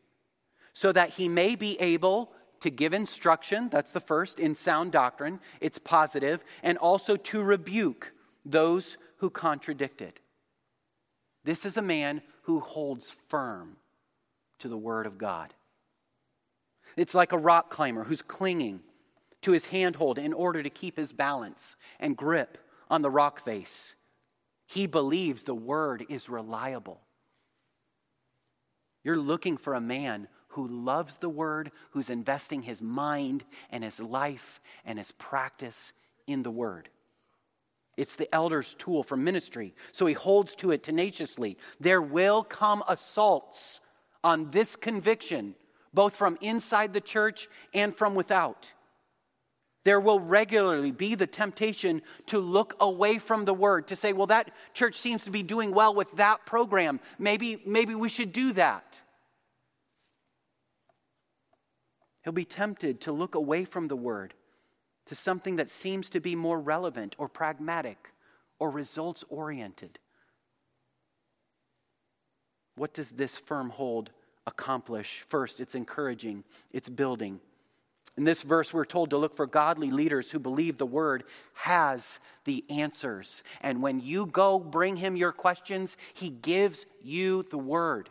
So 0.74 0.92
that 0.92 1.12
he 1.12 1.28
may 1.28 1.56
be 1.56 1.82
able 1.82 2.32
to 2.60 2.70
give 2.70 2.94
instruction, 2.94 3.70
that's 3.70 3.94
the 3.94 4.00
first, 4.00 4.40
in 4.40 4.54
sound 4.54 4.92
doctrine, 4.92 5.40
it's 5.60 5.80
positive, 5.80 6.44
and 6.62 6.78
also 6.78 7.16
to 7.16 7.42
rebuke 7.42 8.14
those 8.46 8.98
who 9.18 9.32
contradict 9.32 10.04
it. 10.04 10.20
This 11.46 11.66
is 11.66 11.78
a 11.78 11.82
man 11.82 12.22
who 12.44 12.60
holds 12.60 13.10
firm 13.28 13.78
to 14.60 14.68
the 14.68 14.78
Word 14.78 15.08
of 15.08 15.18
God. 15.18 15.56
It's 16.96 17.16
like 17.16 17.32
a 17.32 17.40
rock 17.40 17.72
climber 17.72 18.04
who's 18.04 18.22
clinging 18.22 18.82
to 19.46 19.52
his 19.52 19.68
handhold 19.68 20.18
in 20.18 20.34
order 20.34 20.64
to 20.64 20.72
keep 20.72 20.98
his 20.98 21.14
balance 21.14 21.76
and 22.00 22.18
grip 22.18 22.58
on 22.90 23.04
the 23.04 23.12
rock 23.12 23.40
face. 23.40 23.96
He 24.66 24.88
believes 24.88 25.44
the 25.44 25.54
Word 25.54 26.04
is 26.10 26.30
reliable. 26.30 27.00
You're 29.04 29.16
looking 29.16 29.56
for 29.56 29.76
a 29.76 29.82
man 29.82 30.30
who 30.48 30.68
loves 30.68 31.18
the 31.18 31.30
Word, 31.30 31.70
who's 31.92 32.10
investing 32.10 32.64
his 32.64 32.82
mind 32.82 33.44
and 33.70 33.84
his 33.84 34.00
life 34.00 34.62
and 34.84 34.98
his 34.98 35.12
practice 35.12 35.94
in 36.26 36.42
the 36.42 36.50
Word. 36.50 36.90
It's 37.98 38.16
the 38.16 38.34
elder's 38.34 38.74
tool 38.74 39.04
for 39.04 39.16
ministry, 39.16 39.76
so 39.92 40.08
he 40.08 40.16
holds 40.16 40.56
to 40.56 40.72
it 40.72 40.82
tenaciously. 40.82 41.60
There 41.80 42.02
will 42.02 42.44
come 42.44 42.82
assaults 42.88 43.80
on 44.24 44.50
this 44.50 44.76
conviction, 44.76 45.54
both 45.94 46.16
from 46.16 46.36
inside 46.42 46.94
the 46.94 47.00
church 47.00 47.48
and 47.76 47.96
from 47.96 48.16
without. 48.16 48.74
There 49.86 50.00
will 50.00 50.20
regularly 50.20 50.92
be 50.92 51.14
the 51.14 51.28
temptation 51.28 52.02
to 52.26 52.40
look 52.40 52.76
away 52.80 53.20
from 53.20 53.46
the 53.46 53.54
word, 53.54 53.88
to 53.88 53.96
say, 53.96 54.14
well, 54.14 54.28
that 54.28 54.52
church 54.74 54.96
seems 54.96 55.24
to 55.26 55.32
be 55.32 55.44
doing 55.44 55.72
well 55.72 55.94
with 55.94 56.12
that 56.14 56.46
program. 56.46 57.00
Maybe, 57.20 57.62
maybe 57.66 57.94
we 57.94 58.10
should 58.10 58.34
do 58.34 58.52
that. 58.54 59.04
He'll 62.24 62.34
be 62.34 62.46
tempted 62.46 63.00
to 63.02 63.12
look 63.12 63.36
away 63.36 63.64
from 63.64 63.88
the 63.88 63.96
word 63.96 64.34
to 65.06 65.14
something 65.14 65.58
that 65.58 65.70
seems 65.70 66.10
to 66.10 66.20
be 66.20 66.36
more 66.36 66.60
relevant 66.60 67.16
or 67.20 67.30
pragmatic 67.30 68.12
or 68.58 68.72
results 68.72 69.24
oriented. 69.30 70.00
What 72.76 72.92
does 72.92 73.12
this 73.12 73.38
firm 73.38 73.70
hold 73.70 74.10
accomplish? 74.48 75.24
First, 75.30 75.60
it's 75.60 75.76
encouraging, 75.76 76.44
it's 76.74 76.90
building. 76.90 77.40
In 78.18 78.24
this 78.24 78.44
verse, 78.44 78.74
we're 78.74 78.86
told 78.86 79.10
to 79.10 79.18
look 79.18 79.36
for 79.36 79.46
godly 79.46 79.92
leaders 79.92 80.32
who 80.32 80.40
believe 80.40 80.78
the 80.78 80.86
word 80.86 81.26
has 81.54 82.20
the 82.46 82.64
answers. 82.70 83.44
And 83.62 83.82
when 83.82 84.00
you 84.00 84.26
go 84.26 84.58
bring 84.58 84.96
him 84.96 85.18
your 85.18 85.34
questions, 85.34 85.98
he 86.14 86.30
gives 86.30 86.86
you 87.02 87.44
the 87.44 87.58
word. 87.58 88.10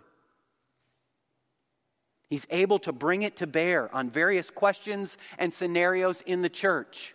He's 2.28 2.46
able 2.50 2.78
to 2.80 2.92
bring 2.92 3.22
it 3.22 3.36
to 3.36 3.46
bear 3.46 3.94
on 3.94 4.10
various 4.10 4.50
questions 4.50 5.16
and 5.38 5.54
scenarios 5.54 6.20
in 6.22 6.42
the 6.42 6.48
church. 6.50 7.14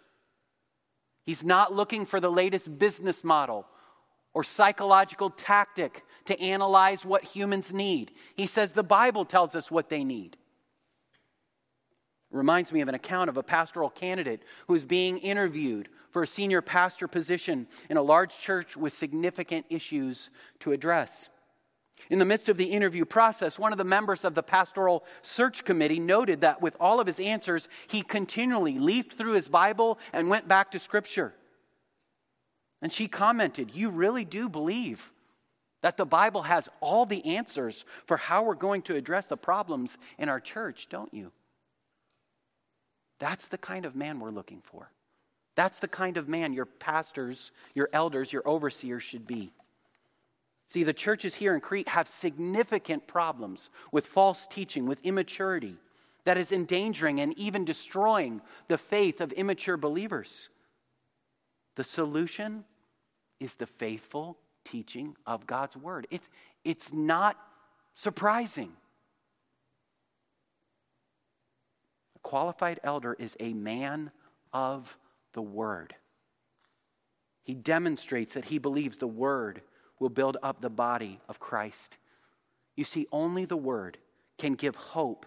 He's 1.26 1.44
not 1.44 1.74
looking 1.74 2.08
for 2.08 2.20
the 2.20 2.32
latest 2.32 2.80
business 2.80 3.24
model 3.24 3.68
or 4.34 4.44
psychological 4.44 5.30
tactic 5.30 6.04
to 6.26 6.40
analyze 6.40 7.06
what 7.06 7.24
humans 7.24 7.72
need. 7.72 8.12
He 8.36 8.48
says 8.48 8.72
the 8.72 8.82
Bible 8.82 9.26
tells 9.26 9.56
us 9.56 9.70
what 9.70 9.90
they 9.90 10.04
need. 10.04 10.38
Reminds 12.32 12.72
me 12.72 12.82
of 12.82 12.88
an 12.88 12.96
account 12.96 13.30
of 13.30 13.38
a 13.38 13.44
pastoral 13.44 13.90
candidate 13.90 14.44
who 14.68 14.76
is 14.76 14.86
being 14.86 15.18
interviewed 15.18 15.90
for 16.12 16.24
a 16.24 16.28
senior 16.28 16.62
pastor 16.62 17.08
position 17.08 17.68
in 17.90 17.98
a 17.98 18.02
large 18.02 18.38
church 18.40 18.78
with 18.78 18.94
significant 18.94 19.66
issues 19.70 20.30
to 20.60 20.72
address. 20.72 21.30
In 22.10 22.20
the 22.20 22.26
midst 22.26 22.50
of 22.50 22.58
the 22.58 22.66
interview 22.66 23.04
process, 23.04 23.60
one 23.60 23.72
of 23.72 23.78
the 23.78 23.84
members 23.84 24.24
of 24.24 24.34
the 24.34 24.44
pastoral 24.44 25.04
search 25.22 25.66
committee 25.66 26.00
noted 26.00 26.42
that 26.42 26.62
with 26.62 26.78
all 26.80 27.00
of 27.00 27.08
his 27.08 27.20
answers, 27.20 27.68
he 27.88 28.02
continually 28.02 28.80
leafed 28.80 29.14
through 29.14 29.34
his 29.34 29.48
Bible 29.48 30.00
and 30.14 30.30
went 30.30 30.48
back 30.48 30.72
to 30.72 30.80
Scripture. 30.80 31.34
And 32.82 32.92
she 32.92 33.08
commented, 33.08 33.72
You 33.74 33.90
really 33.90 34.24
do 34.24 34.48
believe 34.48 35.12
that 35.82 35.98
the 35.98 36.06
Bible 36.06 36.44
has 36.44 36.70
all 36.80 37.06
the 37.06 37.26
answers 37.26 37.86
for 38.06 38.18
how 38.18 38.44
we're 38.44 38.56
going 38.56 38.82
to 38.84 38.96
address 38.96 39.28
the 39.28 39.38
problems 39.38 39.98
in 40.18 40.30
our 40.30 40.40
church, 40.40 40.88
don't 40.90 41.14
you? 41.14 41.32
That's 43.20 43.48
the 43.48 43.58
kind 43.58 43.86
of 43.86 43.96
man 43.96 44.20
we're 44.20 44.32
looking 44.32 44.62
for. 44.62 44.92
That's 45.56 45.80
the 45.80 45.88
kind 45.88 46.18
of 46.18 46.30
man 46.30 46.54
your 46.54 46.66
pastors, 46.66 47.52
your 47.76 47.90
elders, 47.92 48.32
your 48.32 48.48
overseers 48.48 49.04
should 49.04 49.28
be. 49.28 49.52
See, 50.68 50.84
the 50.84 50.94
churches 50.94 51.36
here 51.36 51.56
in 51.56 51.62
Crete 51.62 51.90
have 51.90 52.08
significant 52.08 53.08
problems 53.08 53.70
with 53.92 54.06
false 54.06 54.46
teaching, 54.48 54.86
with 54.86 55.00
immaturity 55.04 55.76
that 56.26 56.38
is 56.38 56.52
endangering 56.52 57.20
and 57.20 57.38
even 57.38 57.66
destroying 57.66 58.42
the 58.68 58.78
faith 58.78 59.20
of 59.20 59.32
immature 59.32 59.78
believers. 59.78 60.50
The 61.76 61.84
solution 61.84 62.66
is 63.40 63.56
the 63.56 63.66
faithful 63.66 64.38
teaching 64.64 65.16
of 65.26 65.48
God's 65.48 65.76
word. 65.76 66.06
It's, 66.12 66.30
it's 66.64 66.94
not 66.94 67.38
surprising. 67.96 68.74
A 72.16 72.19
qualified 72.30 72.80
elder 72.84 73.16
is 73.18 73.36
a 73.40 73.54
man 73.54 74.12
of 74.54 75.00
the 75.34 75.42
word. 75.42 75.96
He 77.42 77.56
demonstrates 77.56 78.36
that 78.36 78.46
he 78.46 78.60
believes 78.60 78.98
the 78.98 79.08
word 79.08 79.64
will 80.00 80.10
build 80.10 80.38
up 80.44 80.62
the 80.62 80.70
body 80.70 81.20
of 81.28 81.40
Christ. 81.40 81.98
You 82.76 82.84
see, 82.84 83.08
only 83.12 83.46
the 83.46 83.58
word 83.58 83.98
can 84.38 84.54
give 84.54 84.76
hope 84.76 85.26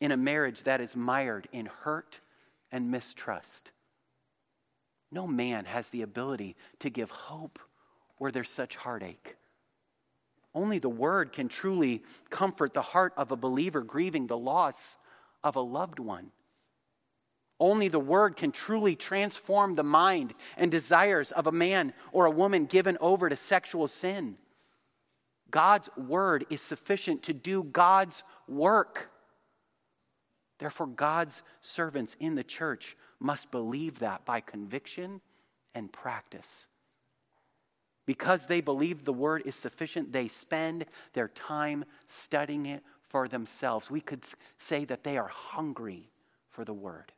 in 0.00 0.10
a 0.10 0.16
marriage 0.16 0.64
that 0.64 0.80
is 0.80 0.96
mired 0.96 1.46
in 1.52 1.66
hurt 1.66 2.18
and 2.72 2.90
mistrust. 2.90 3.70
No 5.12 5.28
man 5.28 5.66
has 5.66 5.90
the 5.90 6.02
ability 6.02 6.56
to 6.80 6.90
give 6.90 7.12
hope 7.12 7.60
where 8.16 8.32
there's 8.32 8.50
such 8.50 8.74
heartache. 8.74 9.36
Only 10.54 10.80
the 10.80 10.88
Word 10.88 11.32
can 11.32 11.48
truly 11.48 12.02
comfort 12.30 12.74
the 12.74 12.82
heart 12.82 13.14
of 13.16 13.30
a 13.30 13.36
believer 13.36 13.80
grieving 13.82 14.26
the 14.26 14.36
loss 14.36 14.98
of 15.42 15.56
a 15.56 15.60
loved 15.60 15.98
one. 15.98 16.30
Only 17.58 17.88
the 17.88 18.00
Word 18.00 18.36
can 18.36 18.50
truly 18.50 18.96
transform 18.96 19.74
the 19.74 19.84
mind 19.84 20.34
and 20.56 20.70
desires 20.70 21.30
of 21.32 21.46
a 21.46 21.52
man 21.52 21.92
or 22.10 22.26
a 22.26 22.30
woman 22.30 22.64
given 22.66 22.98
over 23.00 23.28
to 23.28 23.36
sexual 23.36 23.86
sin. 23.86 24.36
God's 25.50 25.88
Word 25.96 26.44
is 26.50 26.60
sufficient 26.60 27.22
to 27.24 27.32
do 27.32 27.62
God's 27.62 28.24
work. 28.48 29.10
Therefore, 30.58 30.88
God's 30.88 31.42
servants 31.60 32.16
in 32.18 32.34
the 32.34 32.44
church 32.44 32.96
must 33.20 33.50
believe 33.50 34.00
that 34.00 34.24
by 34.24 34.40
conviction 34.40 35.20
and 35.74 35.92
practice. 35.92 36.66
Because 38.06 38.46
they 38.46 38.60
believe 38.60 39.04
the 39.04 39.12
word 39.12 39.42
is 39.44 39.54
sufficient, 39.54 40.12
they 40.12 40.28
spend 40.28 40.86
their 41.12 41.28
time 41.28 41.84
studying 42.06 42.66
it 42.66 42.82
for 43.12 43.28
themselves. 43.28 43.90
We 43.90 44.00
could 44.00 44.24
say 44.56 44.86
that 44.86 45.04
they 45.04 45.18
are 45.18 45.28
hungry 45.28 46.08
for 46.50 46.64
the 46.64 46.72
word. 46.72 47.12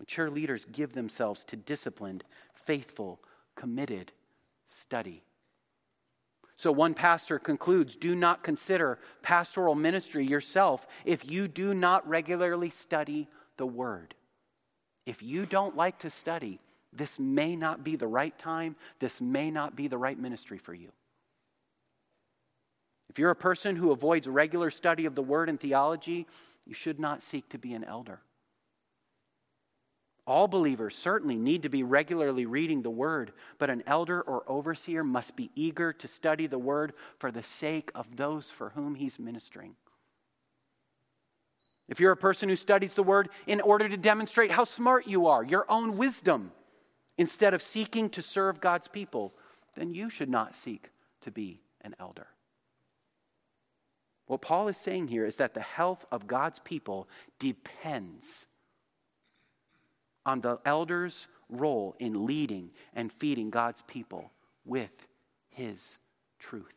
Mature 0.00 0.30
leaders 0.30 0.64
give 0.64 0.94
themselves 0.94 1.44
to 1.44 1.56
disciplined, 1.56 2.24
faithful, 2.54 3.20
committed 3.54 4.10
study. 4.66 5.22
So, 6.56 6.72
one 6.72 6.94
pastor 6.94 7.38
concludes 7.38 7.94
do 7.94 8.14
not 8.14 8.42
consider 8.42 8.98
pastoral 9.20 9.74
ministry 9.74 10.26
yourself 10.26 10.86
if 11.04 11.30
you 11.30 11.46
do 11.46 11.74
not 11.74 12.08
regularly 12.08 12.70
study 12.70 13.28
the 13.58 13.66
Word. 13.66 14.14
If 15.04 15.22
you 15.22 15.44
don't 15.44 15.76
like 15.76 15.98
to 16.00 16.10
study, 16.10 16.60
this 16.92 17.18
may 17.18 17.56
not 17.56 17.84
be 17.84 17.96
the 17.96 18.06
right 18.06 18.36
time. 18.38 18.76
This 19.00 19.20
may 19.20 19.50
not 19.50 19.76
be 19.76 19.88
the 19.88 19.98
right 19.98 20.18
ministry 20.18 20.58
for 20.58 20.72
you. 20.72 20.92
If 23.12 23.18
you're 23.18 23.30
a 23.30 23.36
person 23.36 23.76
who 23.76 23.92
avoids 23.92 24.26
regular 24.26 24.70
study 24.70 25.04
of 25.04 25.14
the 25.14 25.22
Word 25.22 25.50
and 25.50 25.60
theology, 25.60 26.26
you 26.66 26.72
should 26.72 26.98
not 26.98 27.22
seek 27.22 27.46
to 27.50 27.58
be 27.58 27.74
an 27.74 27.84
elder. 27.84 28.20
All 30.26 30.48
believers 30.48 30.96
certainly 30.96 31.36
need 31.36 31.60
to 31.64 31.68
be 31.68 31.82
regularly 31.82 32.46
reading 32.46 32.80
the 32.80 32.88
Word, 32.88 33.34
but 33.58 33.68
an 33.68 33.82
elder 33.86 34.22
or 34.22 34.44
overseer 34.48 35.04
must 35.04 35.36
be 35.36 35.50
eager 35.54 35.92
to 35.92 36.08
study 36.08 36.46
the 36.46 36.58
Word 36.58 36.94
for 37.18 37.30
the 37.30 37.42
sake 37.42 37.90
of 37.94 38.16
those 38.16 38.50
for 38.50 38.70
whom 38.70 38.94
he's 38.94 39.18
ministering. 39.18 39.76
If 41.86 42.00
you're 42.00 42.12
a 42.12 42.16
person 42.16 42.48
who 42.48 42.56
studies 42.56 42.94
the 42.94 43.02
word 43.02 43.28
in 43.46 43.60
order 43.60 43.86
to 43.86 43.96
demonstrate 43.98 44.52
how 44.52 44.64
smart 44.64 45.06
you 45.06 45.26
are, 45.26 45.44
your 45.44 45.66
own 45.68 45.98
wisdom, 45.98 46.52
instead 47.18 47.52
of 47.52 47.60
seeking 47.60 48.08
to 48.10 48.22
serve 48.22 48.62
God's 48.62 48.88
people, 48.88 49.34
then 49.74 49.92
you 49.92 50.08
should 50.08 50.30
not 50.30 50.54
seek 50.54 50.88
to 51.20 51.30
be 51.30 51.60
an 51.82 51.94
elder. 52.00 52.28
What 54.26 54.40
Paul 54.40 54.68
is 54.68 54.76
saying 54.76 55.08
here 55.08 55.26
is 55.26 55.36
that 55.36 55.54
the 55.54 55.60
health 55.60 56.06
of 56.10 56.26
God's 56.26 56.58
people 56.58 57.08
depends 57.38 58.46
on 60.24 60.40
the 60.40 60.58
elder's 60.64 61.26
role 61.48 61.96
in 61.98 62.24
leading 62.26 62.70
and 62.94 63.12
feeding 63.12 63.50
God's 63.50 63.82
people 63.82 64.30
with 64.64 65.06
his 65.50 65.98
truth. 66.38 66.74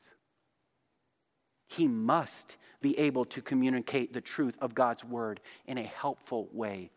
He 1.68 1.88
must 1.88 2.58
be 2.82 2.98
able 3.00 3.26
to 3.26 3.42
communicate 3.42 4.14
the 4.14 4.22
truth 4.22 4.58
of 4.62 4.76
God's 4.76 5.04
word 5.04 5.40
in 5.66 5.78
a 5.78 5.84
helpful 5.84 6.50
way, 6.52 6.92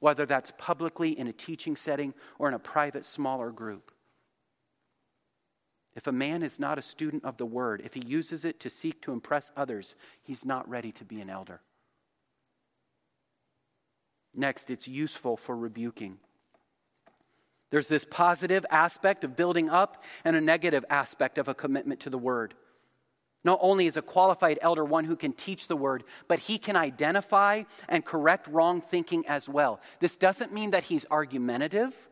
whether 0.00 0.26
that's 0.26 0.52
publicly 0.58 1.18
in 1.18 1.28
a 1.28 1.32
teaching 1.32 1.76
setting 1.76 2.14
or 2.38 2.48
in 2.48 2.54
a 2.54 2.58
private, 2.58 3.04
smaller 3.04 3.50
group. 3.50 3.90
If 5.94 6.06
a 6.06 6.12
man 6.12 6.42
is 6.42 6.58
not 6.58 6.78
a 6.78 6.82
student 6.82 7.24
of 7.24 7.36
the 7.36 7.46
word, 7.46 7.82
if 7.84 7.94
he 7.94 8.02
uses 8.04 8.44
it 8.44 8.58
to 8.60 8.70
seek 8.70 9.00
to 9.02 9.12
impress 9.12 9.52
others, 9.56 9.94
he's 10.22 10.44
not 10.44 10.68
ready 10.68 10.90
to 10.92 11.04
be 11.04 11.20
an 11.20 11.30
elder. 11.30 11.60
Next, 14.34 14.70
it's 14.70 14.88
useful 14.88 15.36
for 15.36 15.56
rebuking. 15.56 16.18
There's 17.70 17.88
this 17.88 18.04
positive 18.04 18.66
aspect 18.70 19.24
of 19.24 19.36
building 19.36 19.70
up 19.70 20.02
and 20.24 20.34
a 20.34 20.40
negative 20.40 20.84
aspect 20.90 21.38
of 21.38 21.48
a 21.48 21.54
commitment 21.54 22.00
to 22.00 22.10
the 22.10 22.18
word. 22.18 22.54
Not 23.44 23.58
only 23.62 23.86
is 23.86 23.96
a 23.96 24.02
qualified 24.02 24.58
elder 24.62 24.84
one 24.84 25.04
who 25.04 25.16
can 25.16 25.32
teach 25.32 25.68
the 25.68 25.76
word, 25.76 26.02
but 26.26 26.38
he 26.38 26.56
can 26.58 26.76
identify 26.76 27.64
and 27.88 28.04
correct 28.04 28.48
wrong 28.48 28.80
thinking 28.80 29.26
as 29.26 29.48
well. 29.48 29.80
This 30.00 30.16
doesn't 30.16 30.52
mean 30.52 30.70
that 30.70 30.84
he's 30.84 31.06
argumentative, 31.10 32.08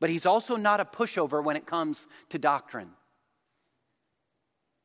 but 0.00 0.10
he's 0.10 0.26
also 0.26 0.56
not 0.56 0.80
a 0.80 0.84
pushover 0.84 1.42
when 1.42 1.56
it 1.56 1.66
comes 1.66 2.06
to 2.28 2.38
doctrine. 2.38 2.90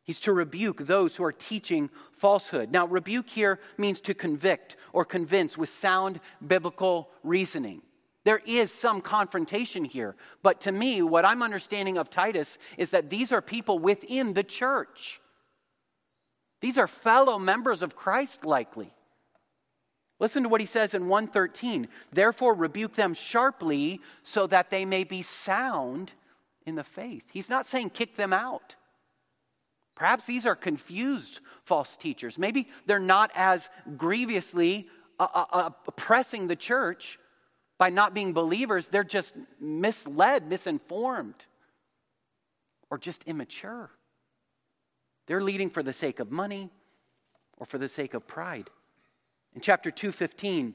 He's 0.03 0.19
to 0.21 0.33
rebuke 0.33 0.79
those 0.79 1.15
who 1.15 1.23
are 1.23 1.31
teaching 1.31 1.89
falsehood. 2.11 2.71
Now, 2.71 2.85
rebuke 2.85 3.29
here 3.29 3.59
means 3.77 4.01
to 4.01 4.13
convict 4.13 4.75
or 4.91 5.05
convince 5.05 5.57
with 5.57 5.69
sound 5.69 6.19
biblical 6.45 7.09
reasoning. 7.23 7.81
There 8.25 8.41
is 8.45 8.71
some 8.71 9.01
confrontation 9.01 9.85
here, 9.85 10.15
but 10.43 10.61
to 10.61 10.71
me, 10.71 11.01
what 11.01 11.25
I'm 11.25 11.41
understanding 11.41 11.97
of 11.97 12.09
Titus 12.09 12.57
is 12.77 12.91
that 12.91 13.09
these 13.09 13.31
are 13.31 13.41
people 13.41 13.79
within 13.79 14.33
the 14.33 14.43
church. 14.43 15.21
These 16.61 16.77
are 16.77 16.87
fellow 16.87 17.37
members 17.37 17.83
of 17.83 17.95
Christ, 17.95 18.45
likely. 18.45 18.93
Listen 20.23 20.43
to 20.43 20.47
what 20.47 20.61
he 20.61 20.65
says 20.65 20.93
in 20.93 21.09
113. 21.09 21.89
Therefore, 22.13 22.53
rebuke 22.53 22.93
them 22.93 23.13
sharply 23.13 23.99
so 24.23 24.47
that 24.47 24.69
they 24.69 24.85
may 24.85 25.03
be 25.03 25.21
sound 25.21 26.13
in 26.65 26.75
the 26.75 26.83
faith. 26.85 27.25
He's 27.33 27.49
not 27.49 27.65
saying 27.65 27.89
kick 27.89 28.15
them 28.15 28.31
out. 28.31 28.77
Perhaps 29.95 30.25
these 30.25 30.45
are 30.45 30.55
confused 30.55 31.41
false 31.65 31.97
teachers. 31.97 32.37
Maybe 32.37 32.69
they're 32.85 32.99
not 32.99 33.31
as 33.35 33.69
grievously 33.97 34.87
uh, 35.19 35.27
uh, 35.33 35.45
uh 35.51 35.69
oppressing 35.89 36.47
the 36.47 36.55
church 36.55 37.19
by 37.77 37.89
not 37.89 38.13
being 38.13 38.31
believers. 38.31 38.87
They're 38.87 39.03
just 39.03 39.35
misled, 39.59 40.47
misinformed, 40.47 41.47
or 42.89 42.97
just 42.97 43.25
immature. 43.25 43.91
They're 45.27 45.43
leading 45.43 45.69
for 45.69 45.83
the 45.83 45.91
sake 45.91 46.21
of 46.21 46.31
money 46.31 46.69
or 47.57 47.65
for 47.65 47.77
the 47.77 47.89
sake 47.89 48.13
of 48.13 48.25
pride. 48.25 48.69
In 49.55 49.61
chapter 49.61 49.91
215, 49.91 50.73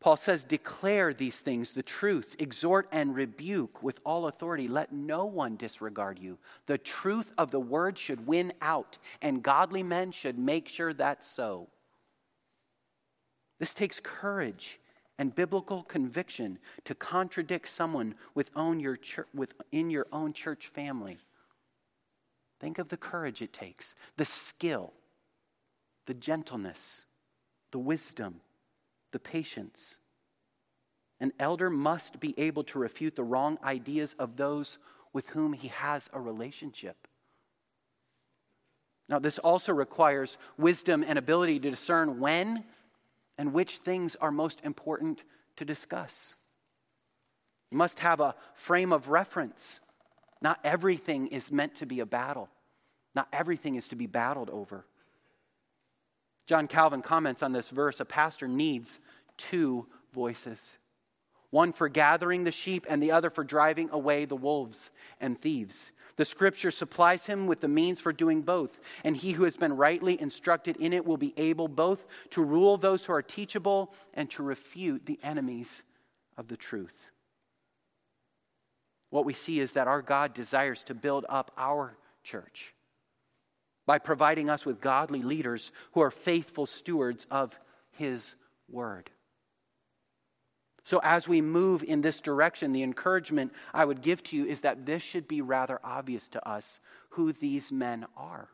Paul 0.00 0.16
says, 0.16 0.44
Declare 0.44 1.14
these 1.14 1.40
things, 1.40 1.72
the 1.72 1.82
truth, 1.82 2.34
exhort 2.38 2.88
and 2.90 3.14
rebuke 3.14 3.82
with 3.82 4.00
all 4.04 4.26
authority. 4.26 4.66
Let 4.66 4.92
no 4.92 5.26
one 5.26 5.56
disregard 5.56 6.18
you. 6.18 6.38
The 6.66 6.78
truth 6.78 7.32
of 7.36 7.50
the 7.50 7.60
word 7.60 7.98
should 7.98 8.26
win 8.26 8.52
out, 8.62 8.98
and 9.20 9.42
godly 9.42 9.82
men 9.82 10.10
should 10.10 10.38
make 10.38 10.68
sure 10.68 10.92
that's 10.92 11.26
so. 11.26 11.68
This 13.58 13.74
takes 13.74 14.00
courage 14.00 14.80
and 15.18 15.34
biblical 15.34 15.82
conviction 15.82 16.58
to 16.84 16.94
contradict 16.94 17.68
someone 17.68 18.14
within 18.34 18.80
your, 18.80 18.98
your 19.70 20.06
own 20.12 20.32
church 20.32 20.68
family. 20.68 21.18
Think 22.58 22.78
of 22.78 22.88
the 22.88 22.96
courage 22.96 23.42
it 23.42 23.52
takes, 23.52 23.94
the 24.16 24.24
skill, 24.24 24.94
the 26.06 26.14
gentleness, 26.14 27.04
the 27.70 27.78
wisdom, 27.78 28.40
the 29.12 29.18
patience. 29.18 29.98
An 31.20 31.32
elder 31.38 31.70
must 31.70 32.18
be 32.20 32.38
able 32.38 32.64
to 32.64 32.78
refute 32.78 33.14
the 33.14 33.24
wrong 33.24 33.58
ideas 33.62 34.14
of 34.18 34.36
those 34.36 34.78
with 35.12 35.28
whom 35.30 35.52
he 35.52 35.68
has 35.68 36.08
a 36.12 36.20
relationship. 36.20 37.08
Now, 39.08 39.18
this 39.18 39.38
also 39.38 39.72
requires 39.72 40.38
wisdom 40.56 41.04
and 41.06 41.18
ability 41.18 41.58
to 41.60 41.70
discern 41.70 42.20
when 42.20 42.64
and 43.36 43.52
which 43.52 43.78
things 43.78 44.16
are 44.16 44.30
most 44.30 44.60
important 44.64 45.24
to 45.56 45.64
discuss. 45.64 46.36
You 47.70 47.78
must 47.78 48.00
have 48.00 48.20
a 48.20 48.34
frame 48.54 48.92
of 48.92 49.08
reference. 49.08 49.80
Not 50.40 50.60
everything 50.64 51.26
is 51.26 51.50
meant 51.50 51.74
to 51.76 51.86
be 51.86 52.00
a 52.00 52.06
battle, 52.06 52.48
not 53.14 53.28
everything 53.32 53.74
is 53.74 53.88
to 53.88 53.96
be 53.96 54.06
battled 54.06 54.48
over. 54.48 54.86
John 56.50 56.66
Calvin 56.66 57.00
comments 57.00 57.44
on 57.44 57.52
this 57.52 57.68
verse 57.68 58.00
a 58.00 58.04
pastor 58.04 58.48
needs 58.48 58.98
two 59.36 59.86
voices 60.12 60.78
one 61.50 61.72
for 61.72 61.88
gathering 61.88 62.42
the 62.42 62.50
sheep, 62.50 62.86
and 62.88 63.00
the 63.00 63.12
other 63.12 63.30
for 63.30 63.44
driving 63.44 63.88
away 63.90 64.24
the 64.24 64.34
wolves 64.34 64.90
and 65.20 65.38
thieves. 65.38 65.92
The 66.16 66.24
scripture 66.24 66.72
supplies 66.72 67.26
him 67.26 67.46
with 67.46 67.60
the 67.60 67.68
means 67.68 68.00
for 68.00 68.12
doing 68.12 68.42
both, 68.42 68.80
and 69.04 69.16
he 69.16 69.32
who 69.32 69.44
has 69.44 69.56
been 69.56 69.76
rightly 69.76 70.20
instructed 70.20 70.76
in 70.76 70.92
it 70.92 71.06
will 71.06 71.16
be 71.16 71.34
able 71.36 71.68
both 71.68 72.06
to 72.30 72.42
rule 72.42 72.76
those 72.76 73.06
who 73.06 73.12
are 73.12 73.22
teachable 73.22 73.94
and 74.14 74.28
to 74.30 74.42
refute 74.42 75.06
the 75.06 75.20
enemies 75.22 75.84
of 76.36 76.48
the 76.48 76.56
truth. 76.56 77.12
What 79.10 79.24
we 79.24 79.34
see 79.34 79.60
is 79.60 79.74
that 79.74 79.86
our 79.86 80.02
God 80.02 80.34
desires 80.34 80.82
to 80.84 80.94
build 80.94 81.26
up 81.28 81.52
our 81.56 81.96
church 82.24 82.74
by 83.90 83.98
providing 83.98 84.48
us 84.48 84.64
with 84.64 84.80
godly 84.80 85.20
leaders 85.20 85.72
who 85.94 86.00
are 86.00 86.12
faithful 86.12 86.64
stewards 86.64 87.26
of 87.28 87.58
his 87.90 88.36
word. 88.68 89.10
So, 90.84 91.00
as 91.02 91.26
we 91.26 91.40
move 91.40 91.82
in 91.82 92.00
this 92.00 92.20
direction, 92.20 92.70
the 92.70 92.84
encouragement 92.84 93.52
I 93.74 93.84
would 93.84 94.00
give 94.00 94.22
to 94.22 94.36
you 94.36 94.46
is 94.46 94.60
that 94.60 94.86
this 94.86 95.02
should 95.02 95.26
be 95.26 95.40
rather 95.40 95.80
obvious 95.82 96.28
to 96.28 96.48
us 96.48 96.78
who 97.08 97.32
these 97.32 97.72
men 97.72 98.06
are. 98.16 98.50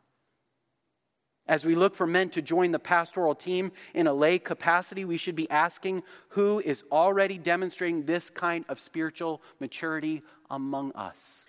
As 1.47 1.63
we 1.63 1.75
look 1.75 1.93
for 1.93 2.07
men 2.07 2.29
to 2.29 2.41
join 2.41 2.71
the 2.71 2.79
pastoral 2.79 3.35
team 3.35 3.71
in 3.93 4.07
a 4.07 4.13
lay 4.13 4.39
capacity, 4.39 5.05
we 5.05 5.17
should 5.17 5.35
be 5.35 5.51
asking 5.51 6.01
who 6.29 6.63
is 6.65 6.83
already 6.91 7.37
demonstrating 7.37 8.05
this 8.05 8.31
kind 8.31 8.65
of 8.69 8.79
spiritual 8.79 9.43
maturity 9.59 10.23
among 10.49 10.93
us. 10.93 11.45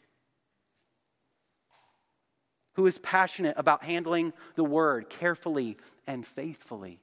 Who 2.78 2.86
is 2.86 2.98
passionate 2.98 3.54
about 3.58 3.84
handling 3.84 4.32
the 4.54 4.64
word 4.64 5.10
carefully 5.10 5.76
and 6.06 6.24
faithfully? 6.24 7.00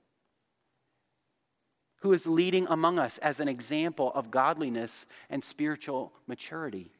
who 2.05 2.13
is 2.13 2.27
leading 2.27 2.67
among 2.69 2.99
us 2.99 3.17
as 3.17 3.39
an 3.39 3.47
example 3.47 4.11
of 4.13 4.29
godliness 4.29 5.07
and 5.27 5.43
spiritual 5.43 6.13
maturity. 6.27 6.91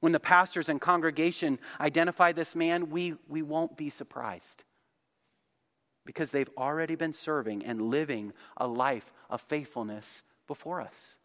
When 0.00 0.12
the 0.12 0.20
pastors 0.20 0.68
and 0.68 0.78
congregation 0.78 1.58
identify 1.80 2.32
this 2.32 2.54
man, 2.54 2.90
we, 2.90 3.14
we 3.26 3.40
won't 3.40 3.78
be 3.78 3.88
surprised 3.88 4.64
because 6.04 6.30
they've 6.30 6.50
already 6.58 6.94
been 6.94 7.14
serving 7.14 7.64
and 7.64 7.80
living 7.80 8.34
a 8.58 8.66
life 8.66 9.14
of 9.30 9.40
faithfulness 9.40 10.22
before 10.46 10.82
us. 10.82 11.16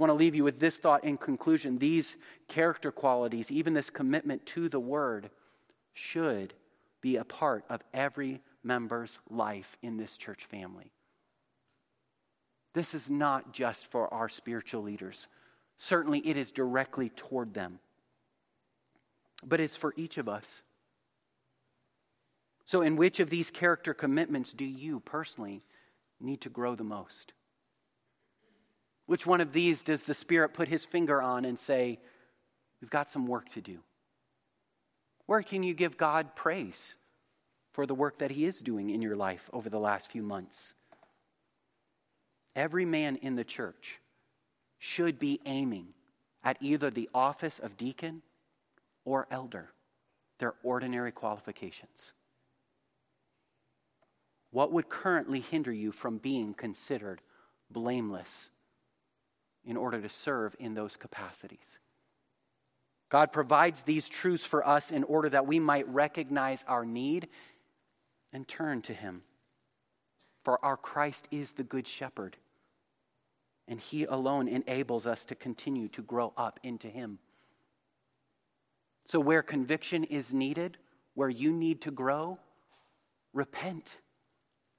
I 0.00 0.02
want 0.02 0.12
to 0.12 0.24
leave 0.24 0.34
you 0.34 0.44
with 0.44 0.60
this 0.60 0.78
thought 0.78 1.04
in 1.04 1.18
conclusion. 1.18 1.76
These 1.76 2.16
character 2.48 2.90
qualities, 2.90 3.52
even 3.52 3.74
this 3.74 3.90
commitment 3.90 4.46
to 4.46 4.70
the 4.70 4.80
word, 4.80 5.28
should 5.92 6.54
be 7.02 7.16
a 7.16 7.24
part 7.24 7.66
of 7.68 7.82
every 7.92 8.40
member's 8.64 9.18
life 9.28 9.76
in 9.82 9.98
this 9.98 10.16
church 10.16 10.46
family. 10.46 10.90
This 12.72 12.94
is 12.94 13.10
not 13.10 13.52
just 13.52 13.88
for 13.88 14.12
our 14.14 14.30
spiritual 14.30 14.82
leaders. 14.82 15.28
Certainly, 15.76 16.20
it 16.20 16.38
is 16.38 16.50
directly 16.50 17.10
toward 17.10 17.52
them, 17.52 17.78
but 19.44 19.60
it's 19.60 19.76
for 19.76 19.92
each 19.98 20.16
of 20.16 20.30
us. 20.30 20.62
So, 22.64 22.80
in 22.80 22.96
which 22.96 23.20
of 23.20 23.28
these 23.28 23.50
character 23.50 23.92
commitments 23.92 24.54
do 24.54 24.64
you 24.64 25.00
personally 25.00 25.60
need 26.18 26.40
to 26.40 26.48
grow 26.48 26.74
the 26.74 26.84
most? 26.84 27.34
Which 29.10 29.26
one 29.26 29.40
of 29.40 29.52
these 29.52 29.82
does 29.82 30.04
the 30.04 30.14
Spirit 30.14 30.54
put 30.54 30.68
his 30.68 30.84
finger 30.84 31.20
on 31.20 31.44
and 31.44 31.58
say, 31.58 31.98
We've 32.80 32.88
got 32.88 33.10
some 33.10 33.26
work 33.26 33.48
to 33.50 33.60
do? 33.60 33.80
Where 35.26 35.42
can 35.42 35.64
you 35.64 35.74
give 35.74 35.96
God 35.96 36.36
praise? 36.36 36.94
for 37.72 37.86
the 37.86 37.94
work 37.94 38.18
that 38.18 38.32
He 38.32 38.44
is 38.44 38.60
doing 38.60 38.90
in 38.90 39.02
your 39.02 39.16
life 39.16 39.48
over 39.52 39.70
the 39.70 39.78
last 39.78 40.08
few 40.08 40.22
months. 40.22 40.74
Every 42.56 42.84
man 42.84 43.16
in 43.16 43.36
the 43.36 43.44
church 43.44 44.00
should 44.78 45.18
be 45.18 45.40
aiming 45.46 45.88
at 46.42 46.56
either 46.60 46.90
the 46.90 47.08
office 47.14 47.58
of 47.58 47.76
deacon 47.76 48.22
or 49.04 49.28
elder, 49.30 49.70
their 50.38 50.54
ordinary 50.62 51.12
qualifications. 51.12 52.12
What 54.50 54.72
would 54.72 54.88
currently 54.88 55.40
hinder 55.40 55.72
you 55.72 55.92
from 55.92 56.18
being 56.18 56.54
considered 56.54 57.20
blameless 57.70 58.50
in 59.64 59.76
order 59.76 60.00
to 60.00 60.08
serve 60.08 60.54
in 60.58 60.74
those 60.74 60.96
capacities? 60.96 61.78
God 63.10 63.32
provides 63.32 63.82
these 63.82 64.08
truths 64.08 64.46
for 64.46 64.66
us 64.66 64.92
in 64.92 65.04
order 65.04 65.28
that 65.30 65.46
we 65.46 65.58
might 65.58 65.88
recognize 65.88 66.64
our 66.68 66.84
need 66.84 67.28
and 68.32 68.46
turn 68.46 68.82
to 68.82 68.94
him. 68.94 69.22
For 70.44 70.64
our 70.64 70.76
Christ 70.76 71.28
is 71.30 71.52
the 71.52 71.64
Good 71.64 71.86
Shepherd, 71.86 72.36
and 73.68 73.80
he 73.80 74.04
alone 74.04 74.48
enables 74.48 75.06
us 75.06 75.24
to 75.26 75.34
continue 75.34 75.88
to 75.88 76.02
grow 76.02 76.32
up 76.36 76.60
into 76.62 76.88
him. 76.88 77.18
So, 79.04 79.18
where 79.18 79.42
conviction 79.42 80.04
is 80.04 80.32
needed, 80.32 80.78
where 81.14 81.28
you 81.28 81.52
need 81.52 81.82
to 81.82 81.90
grow, 81.90 82.38
repent 83.32 83.98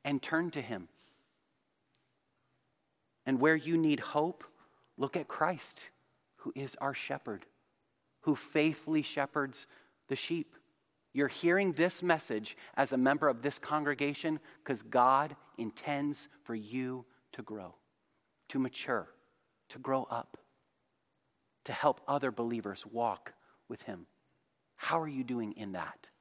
and 0.04 0.22
turn 0.22 0.52
to 0.52 0.62
him. 0.62 0.88
And 3.26 3.40
where 3.40 3.56
you 3.56 3.78
need 3.78 4.00
hope, 4.00 4.44
look 5.02 5.18
at 5.18 5.28
Christ, 5.28 5.90
who 6.38 6.54
is 6.56 6.76
our 6.76 6.94
shepherd, 6.94 7.46
who 8.22 8.36
faithfully 8.36 9.02
shepherds 9.02 9.66
the 10.08 10.16
sheep. 10.16 10.56
You're 11.12 11.28
hearing 11.28 11.74
this 11.74 12.04
message 12.04 12.56
as 12.78 12.94
a 12.94 12.98
member 12.98 13.28
of 13.28 13.42
this 13.42 13.58
congregation 13.58 14.40
because 14.64 14.84
God 14.84 15.36
intends 15.58 16.30
for 16.44 16.54
you 16.54 17.06
to 17.32 17.42
grow, 17.42 17.74
to 18.50 18.60
mature, 18.60 19.08
to 19.70 19.80
grow 19.80 20.08
up, 20.10 20.38
to 21.66 21.74
help 21.74 22.02
other 22.08 22.32
believers 22.32 22.86
walk 22.86 23.34
with 23.68 23.82
Him. 23.82 24.06
How 24.76 25.00
are 25.02 25.08
you 25.08 25.24
doing 25.24 25.54
in 25.54 25.72
that? 25.72 26.12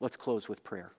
Let's 0.00 0.16
close 0.16 0.48
with 0.48 0.64
prayer. 0.64 0.92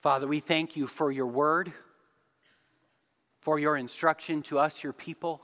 Father, 0.00 0.28
we 0.28 0.38
thank 0.38 0.76
you 0.76 0.86
for 0.86 1.10
your 1.10 1.26
word, 1.26 1.72
for 3.40 3.58
your 3.58 3.76
instruction 3.76 4.42
to 4.42 4.58
us, 4.58 4.84
your 4.84 4.92
people. 4.92 5.42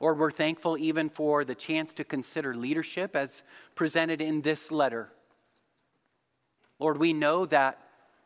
Lord, 0.00 0.18
we're 0.18 0.30
thankful 0.30 0.78
even 0.78 1.10
for 1.10 1.44
the 1.44 1.54
chance 1.54 1.92
to 1.94 2.04
consider 2.04 2.54
leadership 2.54 3.14
as 3.14 3.42
presented 3.74 4.22
in 4.22 4.40
this 4.40 4.72
letter. 4.72 5.10
Lord, 6.78 6.98
we 6.98 7.12
know 7.12 7.44
that 7.46 7.78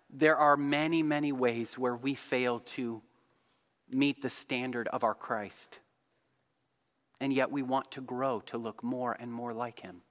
there 0.08 0.36
are 0.36 0.56
many, 0.56 1.02
many 1.02 1.32
ways 1.32 1.76
where 1.76 1.96
we 1.96 2.14
fail 2.14 2.60
to 2.60 3.02
meet 3.90 4.22
the 4.22 4.30
standard 4.30 4.86
of 4.88 5.02
our 5.02 5.14
Christ. 5.14 5.80
And 7.20 7.32
yet 7.32 7.50
we 7.50 7.62
want 7.62 7.90
to 7.92 8.00
grow 8.00 8.40
to 8.46 8.56
look 8.56 8.84
more 8.84 9.16
and 9.18 9.32
more 9.32 9.52
like 9.52 9.80
Him. 9.80 10.02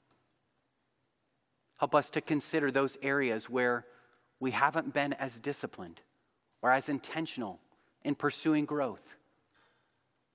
Help 1.78 1.96
us 1.96 2.10
to 2.10 2.22
consider 2.22 2.72
those 2.72 2.98
areas 3.02 3.50
where 3.50 3.86
we 4.40 4.52
haven't 4.52 4.94
been 4.94 5.14
as 5.14 5.40
disciplined 5.40 6.02
or 6.62 6.72
as 6.72 6.90
intentional 6.90 7.60
in 8.04 8.16
pursuing 8.16 8.66
growth. 8.66 9.16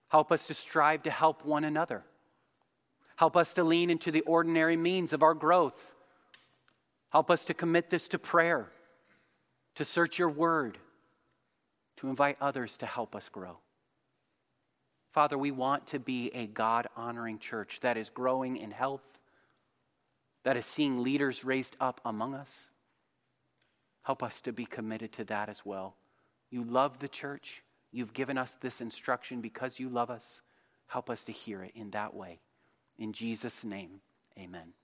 Help 0.08 0.30
us 0.30 0.46
to 0.46 0.54
strive 0.54 1.02
to 1.04 1.10
help 1.10 1.44
one 1.44 1.64
another. 1.64 2.04
Help 3.16 3.36
us 3.36 3.54
to 3.54 3.64
lean 3.64 3.90
into 3.90 4.10
the 4.10 4.20
ordinary 4.22 4.76
means 4.76 5.12
of 5.12 5.22
our 5.22 5.34
growth. 5.34 5.94
Help 7.10 7.30
us 7.30 7.44
to 7.44 7.54
commit 7.54 7.90
this 7.90 8.08
to 8.08 8.18
prayer, 8.18 8.70
to 9.74 9.84
search 9.84 10.18
your 10.18 10.28
word, 10.28 10.78
to 11.96 12.08
invite 12.08 12.36
others 12.40 12.76
to 12.78 12.86
help 12.86 13.14
us 13.14 13.28
grow. 13.28 13.58
Father, 15.12 15.36
we 15.36 15.50
want 15.50 15.86
to 15.88 15.98
be 15.98 16.30
a 16.34 16.46
God 16.46 16.86
honoring 16.96 17.38
church 17.38 17.80
that 17.80 17.96
is 17.96 18.08
growing 18.08 18.56
in 18.56 18.70
health, 18.70 19.20
that 20.42 20.56
is 20.56 20.66
seeing 20.66 21.02
leaders 21.02 21.44
raised 21.44 21.76
up 21.78 22.00
among 22.04 22.34
us. 22.34 22.70
Help 24.02 24.22
us 24.22 24.40
to 24.42 24.52
be 24.52 24.64
committed 24.64 25.12
to 25.12 25.24
that 25.24 25.48
as 25.48 25.64
well. 25.64 25.96
You 26.50 26.64
love 26.64 26.98
the 26.98 27.08
church. 27.08 27.62
You've 27.90 28.12
given 28.12 28.36
us 28.36 28.54
this 28.54 28.80
instruction 28.80 29.40
because 29.40 29.78
you 29.78 29.88
love 29.88 30.10
us. 30.10 30.42
Help 30.86 31.08
us 31.08 31.24
to 31.24 31.32
hear 31.32 31.62
it 31.62 31.72
in 31.74 31.90
that 31.90 32.14
way. 32.14 32.40
In 32.98 33.12
Jesus' 33.12 33.64
name, 33.64 34.00
amen. 34.38 34.74